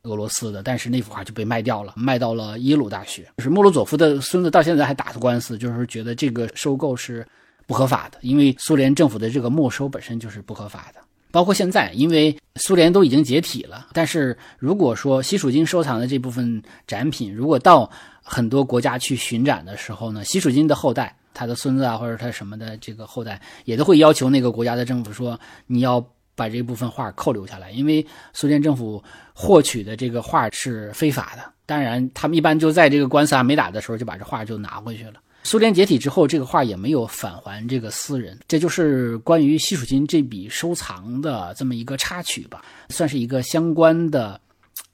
[0.08, 3.28] 俄罗斯的，但是那幅画就被卖掉了，卖到了耶鲁大学。
[3.38, 7.26] 就是莫罗佐夫的孙子到现在还打着官司，就是觉得这个收购是
[7.66, 11.02] 不合法的，因为苏联政府的这个没收本身就是不合法的。
[11.36, 17.92] 包括现在，因为苏联都已经解体了，但是如果说西蜀金收藏的这部分展品，如果到
[18.24, 26.02] 很多国家去巡展的时候呢，西蜀金的后代，他的孙子啊，或者他什么的这个后代，也都会要求那个国家的政府说，你要。
[26.38, 29.02] 把这部分画扣留下来，因为苏联政府
[29.34, 31.42] 获取的这个画是非法的。
[31.66, 35.14] 当然，他们一般就在这个官司还没打的时候，就把这画就拿回去了。
[35.46, 38.36] 苏联解体之后，这个画也没有返还这个私人。
[38.48, 44.42] 这就是关于西蜀金这笔收藏的这么一个插曲吧，算是一个相关的，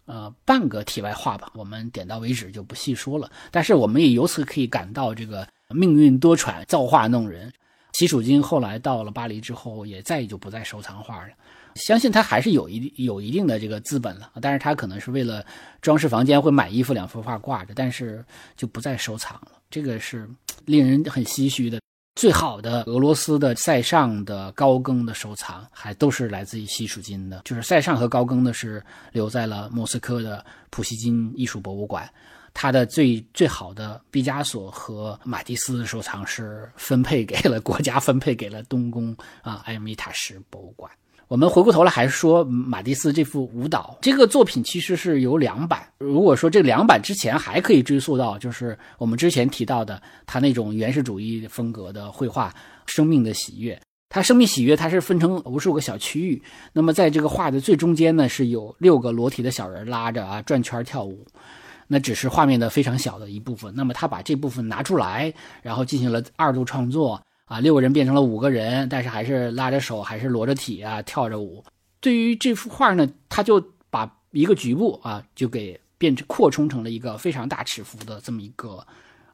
[0.07, 1.49] 呃，半个题外话吧。
[1.55, 3.31] 我们点到为止就不细说了。
[3.49, 7.49] 但是我们也由此可以感到这个命运多舛，造化弄人。
[7.93, 11.29] 西蜀金后来到了巴黎之后，也再也就不再收藏画了。
[11.75, 15.45] 相信他还是有一有一定的这个资本了，但是他可能是为了
[15.81, 18.21] 装饰房间会买一幅两幅画挂着，但是
[18.57, 19.60] 就不再收藏了。
[19.71, 20.29] 这个是
[20.65, 21.79] 令人很唏嘘的。
[22.15, 32.07] 最好的俄罗斯的塞尚的高更的收藏，还都是来自于西蜀金的，就是塞尚和高更的是留在了莫斯科的普希金艺术博物馆。
[32.53, 40.91] 他的最最好的毕加索和马蒂斯的收藏是分配给了国家，分配给了东宫啊埃米塔什博物馆。
[41.31, 45.81] 我们回过头来还是说马蒂斯这幅舞蹈这个作品其实是有两版。
[45.97, 52.49] 如果说这两版之前还可以追溯到，就是我们之前提到的他那种原始主义风格的绘画
[52.85, 53.73] 《生命的喜悦》。
[54.09, 61.25] 它《生命喜悦》它是分成无数个小区域，那么在这个画的最中间呢，是有六个裸体的小人拉着啊转圈跳舞。
[61.87, 63.73] 那只是画面的非常小的一部分。
[63.73, 67.21] 那么他把这部分拿出来，然后进行了二度创作
[67.51, 71.61] 啊，六个人变成了五个人，但是还是拉着手，还是裸着体啊，跳着舞。
[71.99, 78.85] 对于这幅画呢，他就把一个局部啊，就给变成扩充成了一个非常大尺幅的这么一个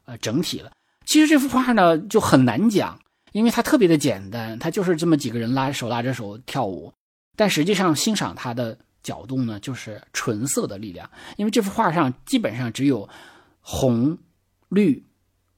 [0.04, 0.72] 呃整体了。
[1.06, 2.98] 其实这幅画呢就很难讲，
[3.30, 6.92] 因为它特别的简单，它就是这么几个人拉手拉着手跳舞，
[7.36, 8.76] 但实际上欣赏它的。
[9.00, 13.08] 角度呢，就是纯色的力量，因为这幅画上基本上只有
[13.60, 14.18] 红、
[14.68, 15.02] 绿、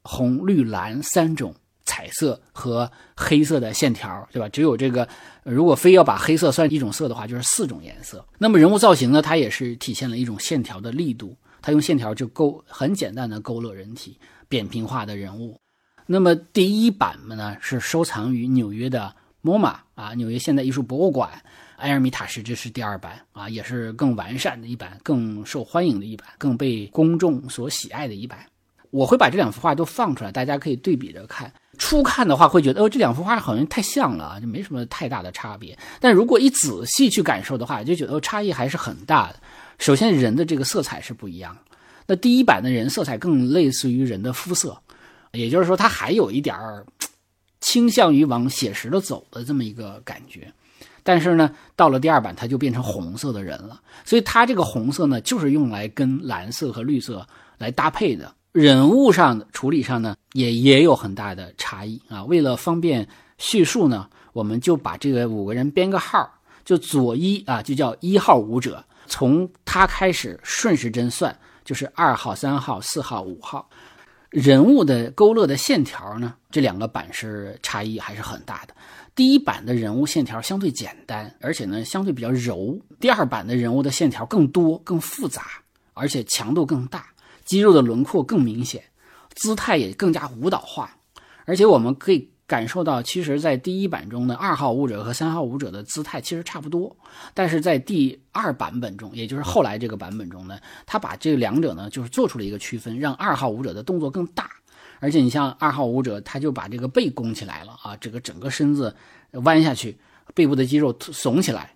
[0.03, 1.53] 红、绿、蓝三种
[1.91, 4.49] 彩色和黑色的线条，对吧？
[4.49, 5.09] 只有这个，
[5.43, 8.25] 如果非要把黑色算一种色的话，就是四种颜色。
[8.39, 14.17] 那么人物造型呢，它也是体现了一种线条的力度，它用线条就勾很简单的勾勒人体
[14.49, 15.59] 扁平化的人物。
[16.07, 19.13] 那么第一版呢，是收藏于纽约的
[19.43, 21.31] MoMA 啊，纽约现代艺术博物馆。
[21.79, 28.39] 埃尔米塔什这是第二版啊，也是更完善的一版，更受欢迎的一版，更被公众所喜爱的一版。
[28.91, 31.51] 我会把这两幅画都放出来，大家可以对比着看。
[31.81, 35.77] 初看的话会觉得，哦，这两幅画好像太像了，就没什么太大的差别。
[35.99, 39.37] 但如果一仔细去感受的话，就觉得差异还是很大的。
[39.79, 41.57] 首先，人的这个色彩是不一样。
[42.07, 44.79] 那第一版的人色彩更类似于人的肤色，
[45.33, 46.85] 也就是说，它还有一点儿
[47.63, 50.53] 倾向于往写实的走的这么一个感觉。
[51.03, 53.81] 但是呢，到了第二版，它就变成红色的人了。
[54.05, 57.27] 所以它这个红色呢，就是用来跟蓝色和绿色
[57.57, 58.35] 来搭配的。
[58.53, 62.25] 人物上的处理上呢，也也有很大的差异啊。
[62.25, 63.07] 为了方便
[63.39, 66.29] 叙述呢，我们就把这个五个人编个号，
[66.65, 73.69] 就左一啊，就叫一号舞者，从他开始顺时针算，就是二号、三号、四号、五号。
[74.31, 78.75] 人物的勾勒的线条呢，这两个版是差异还是很大的。
[79.15, 82.81] 第一版的人物线条相对简单，而且呢相对比较柔。
[82.99, 85.47] 第二版的人物的线条更多、更复杂，
[85.95, 87.07] 而且强度更大，
[87.51, 88.81] 肌肉的轮廓更明显，
[89.35, 90.89] 姿态也更加舞蹈化。
[91.47, 96.97] 而且我们可以感受到，其实，在第一版中的二号舞者和三号舞者的姿态其实差不多，
[97.35, 104.49] 但是在第二版本中，也就是后来这个版本中呢，他把这两者呢就是做出了一个区分，让二号舞者的动作更大。
[105.01, 108.95] 而且你像二号舞者，他就把这个背弓起来了啊，这个整个身子
[109.33, 109.99] 弯下去，
[110.35, 111.75] 背部的肌肉耸起来，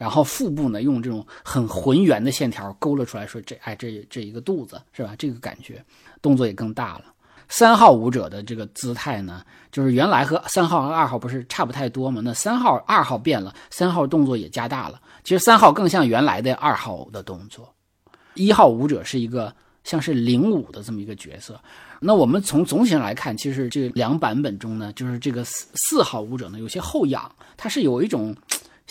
[0.00, 5.14] 然后腹部呢用这种很浑圆的线条勾勒出来，说这哎这这一个肚子是吧？
[5.18, 5.84] 这个感觉
[6.22, 7.04] 动作也更大了。
[7.50, 12.22] 三号舞者的这个姿态呢，就是原来和三号和二号不是差不太多吗？
[12.24, 14.98] 那三号二号变了，三号动作也加大了。
[15.22, 17.70] 其实三号更像原来的二号的动作。
[18.32, 21.60] 一号舞者是一个像是领舞的这么一个角色。
[22.00, 28.34] 那我们从总体上来看，其实这两版本中呢，就是这个四四号舞者呢有些后仰，他是有一种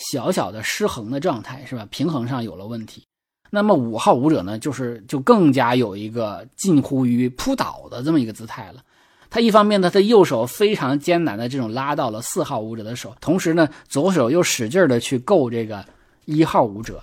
[0.00, 1.86] 小小的失衡的状态，是吧？
[1.90, 3.06] 平衡上有了问题。
[3.50, 8.80] 那么五号舞者呢，就是就更加有一个近乎于扑倒的这么一个姿态了。
[9.28, 15.84] 他一方面呢，他右手非常艰难的这种拉到了四号舞者的手，同时呢，左手又使劲的去够这个
[16.24, 17.02] 一号舞者。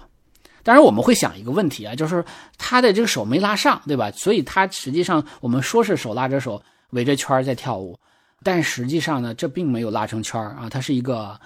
[0.63, 2.23] 当然，我们会想一个问题啊，就是
[2.57, 4.11] 他的这个手没拉上，对吧？
[4.11, 7.97] 所以他实际上我们说是手拉着手围着圈在跳舞，
[8.43, 11.39] 但实际上呢，这并没有拉成圈啊，它是一个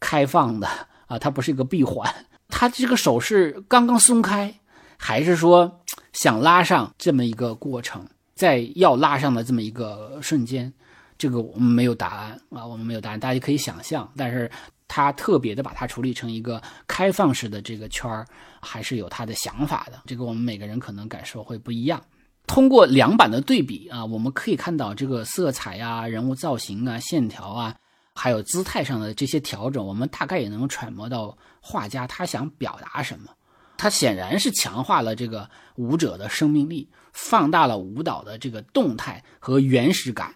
[0.00, 0.68] 开放的
[1.12, 2.12] 啊，它不是一个闭环。
[2.48, 4.54] 他这个手是刚刚松开，
[4.96, 5.80] 还是说
[6.12, 10.72] 想拉上这么一个过程，在要拉上的这么一个瞬间，
[11.18, 14.50] 这个我们没有答案啊，我们没有答案，大家可以想象，但是。
[14.94, 18.26] 他特别的把它处理成一个开放式的这个圈儿，
[18.60, 20.02] 还是有他的想法的。
[20.04, 21.98] 这个我们每个人可能感受会不一样。
[22.46, 27.74] 通过两版的对比啊，我们可以看到这个色彩啊、人物造型啊、线条啊，
[28.14, 33.30] 还有姿态上的这些调整，我们大概也能揣摩到画家他想表达什么。
[33.76, 40.34] 他显然是强化了这个舞者的生命力，放大了舞蹈的这个动态和原始感，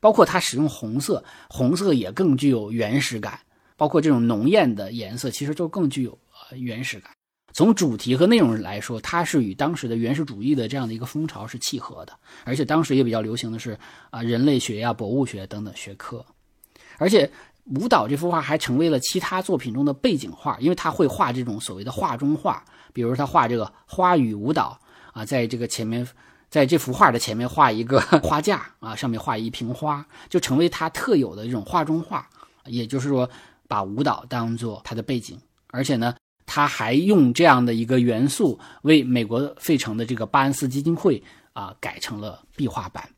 [0.00, 3.40] 包括他使用红色，红色也更具有原始感。
[3.76, 6.16] 包括这种浓艳的颜色，其实就更具有
[6.50, 7.10] 呃原始感。
[7.52, 12.12] 从主题和内容来说，它是与当时的原始主义的这样的一个风潮是契合的。
[12.44, 13.76] 而且当时也比较流行的是
[14.10, 16.24] 啊人类学呀、博物学等等学科。
[16.98, 17.30] 而且
[17.66, 24.78] 舞蹈这幅画还成为了其他作品中的背景画，因为他会画这种所谓的画中画，比如他画这个花与舞蹈
[25.12, 26.06] 啊，在这个前面，
[26.50, 32.28] 在这幅画的前面画一个 花架啊，上面画一瓶花，就成为他特有的这种画中画。
[32.66, 33.28] 也就是说。
[33.66, 36.14] 把舞蹈当做他的背景，而且呢，
[36.44, 41.20] 他还用这样的一个元素为美国费城的这个巴恩斯基金会
[41.54, 43.08] 啊改成了壁画版。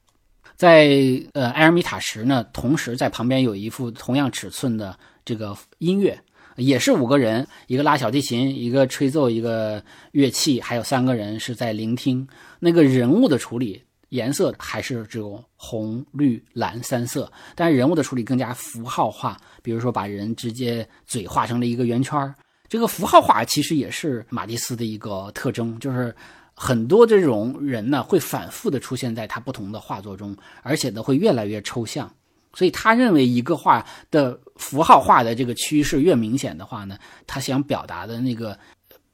[0.57, 0.89] 在
[1.35, 6.19] 呃埃尔米塔什呢，同时在旁边有一幅同样尺寸的这个音乐，
[6.57, 9.83] 也是五个人，一个拉小提琴，一个吹奏一个
[10.13, 12.27] 乐器，还有三个人是在聆听。
[12.59, 13.83] 那个人物的处理。
[14.11, 22.35] 颜色还是这种红、绿、蓝三色，但是人物的处理更加符号化，比如说把人直接嘴画成了一个圆圈
[22.69, 26.15] 这个符号化其实也是马蒂斯的一个特征，就是
[26.57, 32.11] 很多这种人呢会反复的出现在他不同的画作中，而且呢会越来越抽象。
[32.55, 38.59] 所以他认为一个画的符号化的这个趋势越明显的话呢，他想表达的那个。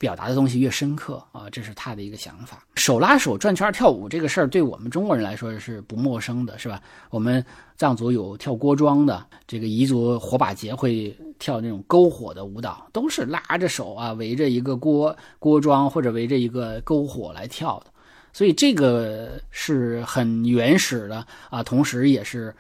[0.03, 2.67] 表达的东西越深刻啊，这是他的一个想法。
[2.75, 6.83] 手拉手转圈跳舞这个事儿，对我们中国人来说是不陌生的，是吧？
[7.09, 7.45] 我们
[7.77, 17.87] 藏族有跳锅庄的，这个彝族火把节会跳那种篝火的舞蹈，都是拉着手啊，围着一个锅锅庄或者围着一个篝火来跳的。
[18.33, 22.53] 所以这个是很原始的啊，同时也是。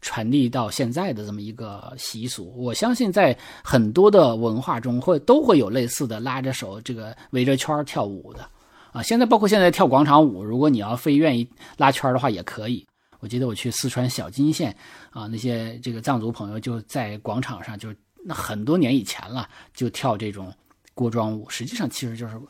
[0.00, 8.48] 传递到现在的这么一个习俗，我相信在很多的文化中会都会有类似的拉着手这个围着圈跳舞的，
[8.92, 12.86] 啊，现在包括现在跳广场舞，如果你要非愿意拉圈的话也可以。
[13.20, 14.76] 我记得我去四川小金县
[15.10, 17.88] 啊，那些这个藏族朋友就在广场上，就
[18.24, 20.52] 那很多年以前了，就跳这种
[20.94, 22.40] 锅庄舞，实际上其实就是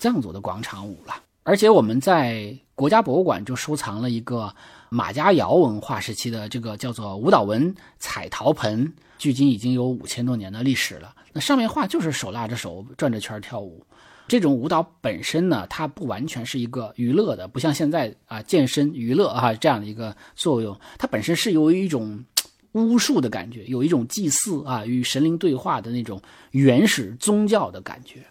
[0.00, 1.14] 藏族的广场舞了。
[1.44, 4.54] 而且我们在国家博物馆就收藏了一个。
[4.90, 11.14] 马家窑文化时期的这个叫做舞蹈纹彩陶盆，距今已经有五千多年的历史了。
[11.34, 13.84] 那上面画就是手拉着手转着圈跳舞。
[14.28, 20.74] 这种舞蹈本身呢，它不完全是一个娱乐的，不像现在啊健身娱乐啊这样的一个作用。
[20.96, 22.24] 它本身是有一种
[22.72, 26.18] 巫术的感觉，有一种祭祀啊与神灵对话的那种
[26.52, 28.24] 原始宗教的感觉。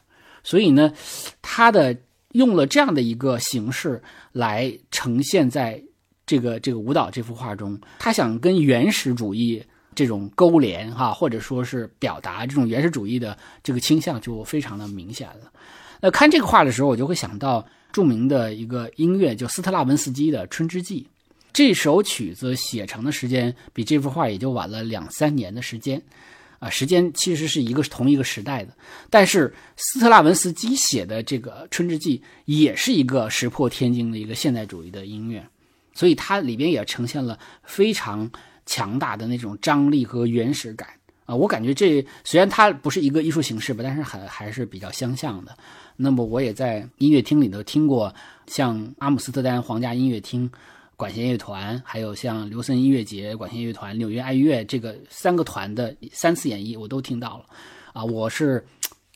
[0.43, 0.91] 所以呢，
[1.41, 1.95] 它的
[2.33, 4.01] 用了这样的一个形式
[4.31, 5.83] 来呈现在。
[6.29, 9.63] 这个这个舞蹈这幅画中，他想跟原始主义
[9.95, 15.49] 这种勾连哈，或者说是表达这种原始主义的这个倾向就非常的明显了。
[16.01, 21.03] 那看这个画的时候，我就会想到著名的一个音乐，就斯特拉文斯基的《春之祭》。
[21.53, 26.03] 这首曲子写成的时间比这幅画也就晚了两三年的时间，
[26.59, 28.73] 啊，时间其实是一个同一个时代的。
[29.09, 35.45] 但是斯特拉文斯基写的这个《春之祭》也是一个石破天惊的一个现代主义的音乐。
[35.93, 38.29] 所以它里边也呈现了非常
[38.67, 40.87] 强大的那种张力和原始感
[41.25, 41.33] 啊！
[41.33, 45.57] 我感觉这虽然它不是一个艺术形式吧，但是还还是比较相像的。
[45.95, 48.13] 那么我也在音乐厅里头听过，
[48.45, 50.47] 像阿姆斯特丹皇家音乐厅
[50.97, 57.45] 管弦乐团，还有像刘森音乐节管弦乐团、纽约爱乐这个三个团的三次演绎，我都听到了
[57.93, 58.03] 啊！
[58.03, 58.65] 我是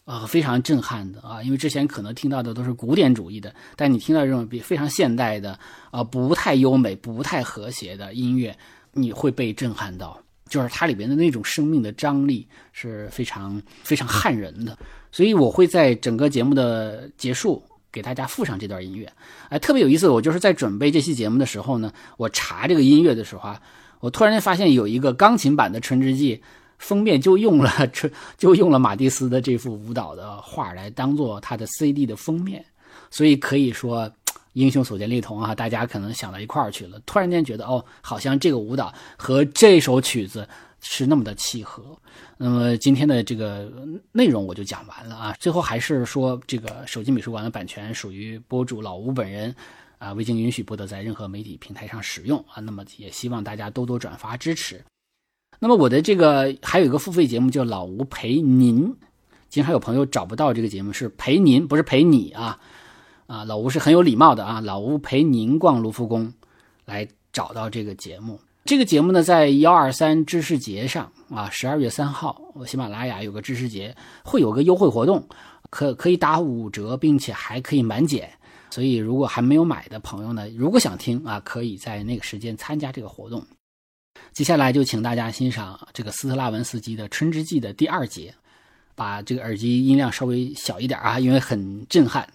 [0.05, 5.59] 啊， 非常震撼的啊，因为之前可能听到的都是古典主义的，但你听到这种比非常现代的
[5.89, 8.55] 啊，不太优美、不太和谐的音乐，
[8.93, 14.77] 你会被震撼到，就是它里边的那种生命的张力是非常非常撼人的。
[15.11, 17.61] 所以我会在整个节目的结束
[17.91, 19.11] 给大家附上这段音乐。
[19.49, 23.61] 哎，特别有意思，我就是在准备这期节目的时候呢，我查这个音乐的时候啊，
[23.99, 26.37] 我突然间发现有一个钢琴版的《春之祭》。
[26.81, 32.65] 封面就用了这， 就用了马蒂斯的这幅舞蹈的画来当做他的 CD 的封面，
[33.11, 34.11] 所以可以说
[34.53, 40.49] 英雄所见略同啊，大家可能想到一块儿去了，突然间觉得哦，好像这个舞蹈和这首曲子
[40.81, 41.97] 是那么的契合。
[42.37, 43.71] 那么今天的这个
[44.11, 49.55] 内容我就讲完了啊，最后还是说这个手机美术馆的版权属于博主老吴本人
[49.99, 52.59] 啊，未经允许不得在任何媒体平台上使用啊。
[52.59, 54.83] 那么也希望大家多多转发支持。
[55.59, 58.95] 那么我的这个还有一个付费节目叫老吴陪您，
[59.47, 62.59] 经常有朋友找不到这个节目是陪您，不是陪你啊，
[63.27, 66.33] 啊，老吴是很有礼貌的啊，老吴陪您逛卢浮宫，
[66.85, 68.39] 来找到这个节目。
[68.63, 75.27] 这个节目呢，在幺二三知识节上啊，十二月三号，喜马拉雅有个知识节，会有个优惠活动，
[75.69, 78.31] 可可以打五折，并且还可以满减。
[78.69, 83.45] 所以如果还没有买的朋友呢，如果想听啊，可以在那个时间参加这个活动。
[84.31, 88.33] 接下来就请大家欣赏这个斯特拉文斯基的《春之祭》的第二节，
[88.95, 92.25] 把这个耳机音量稍微小一点啊，因为很震撼。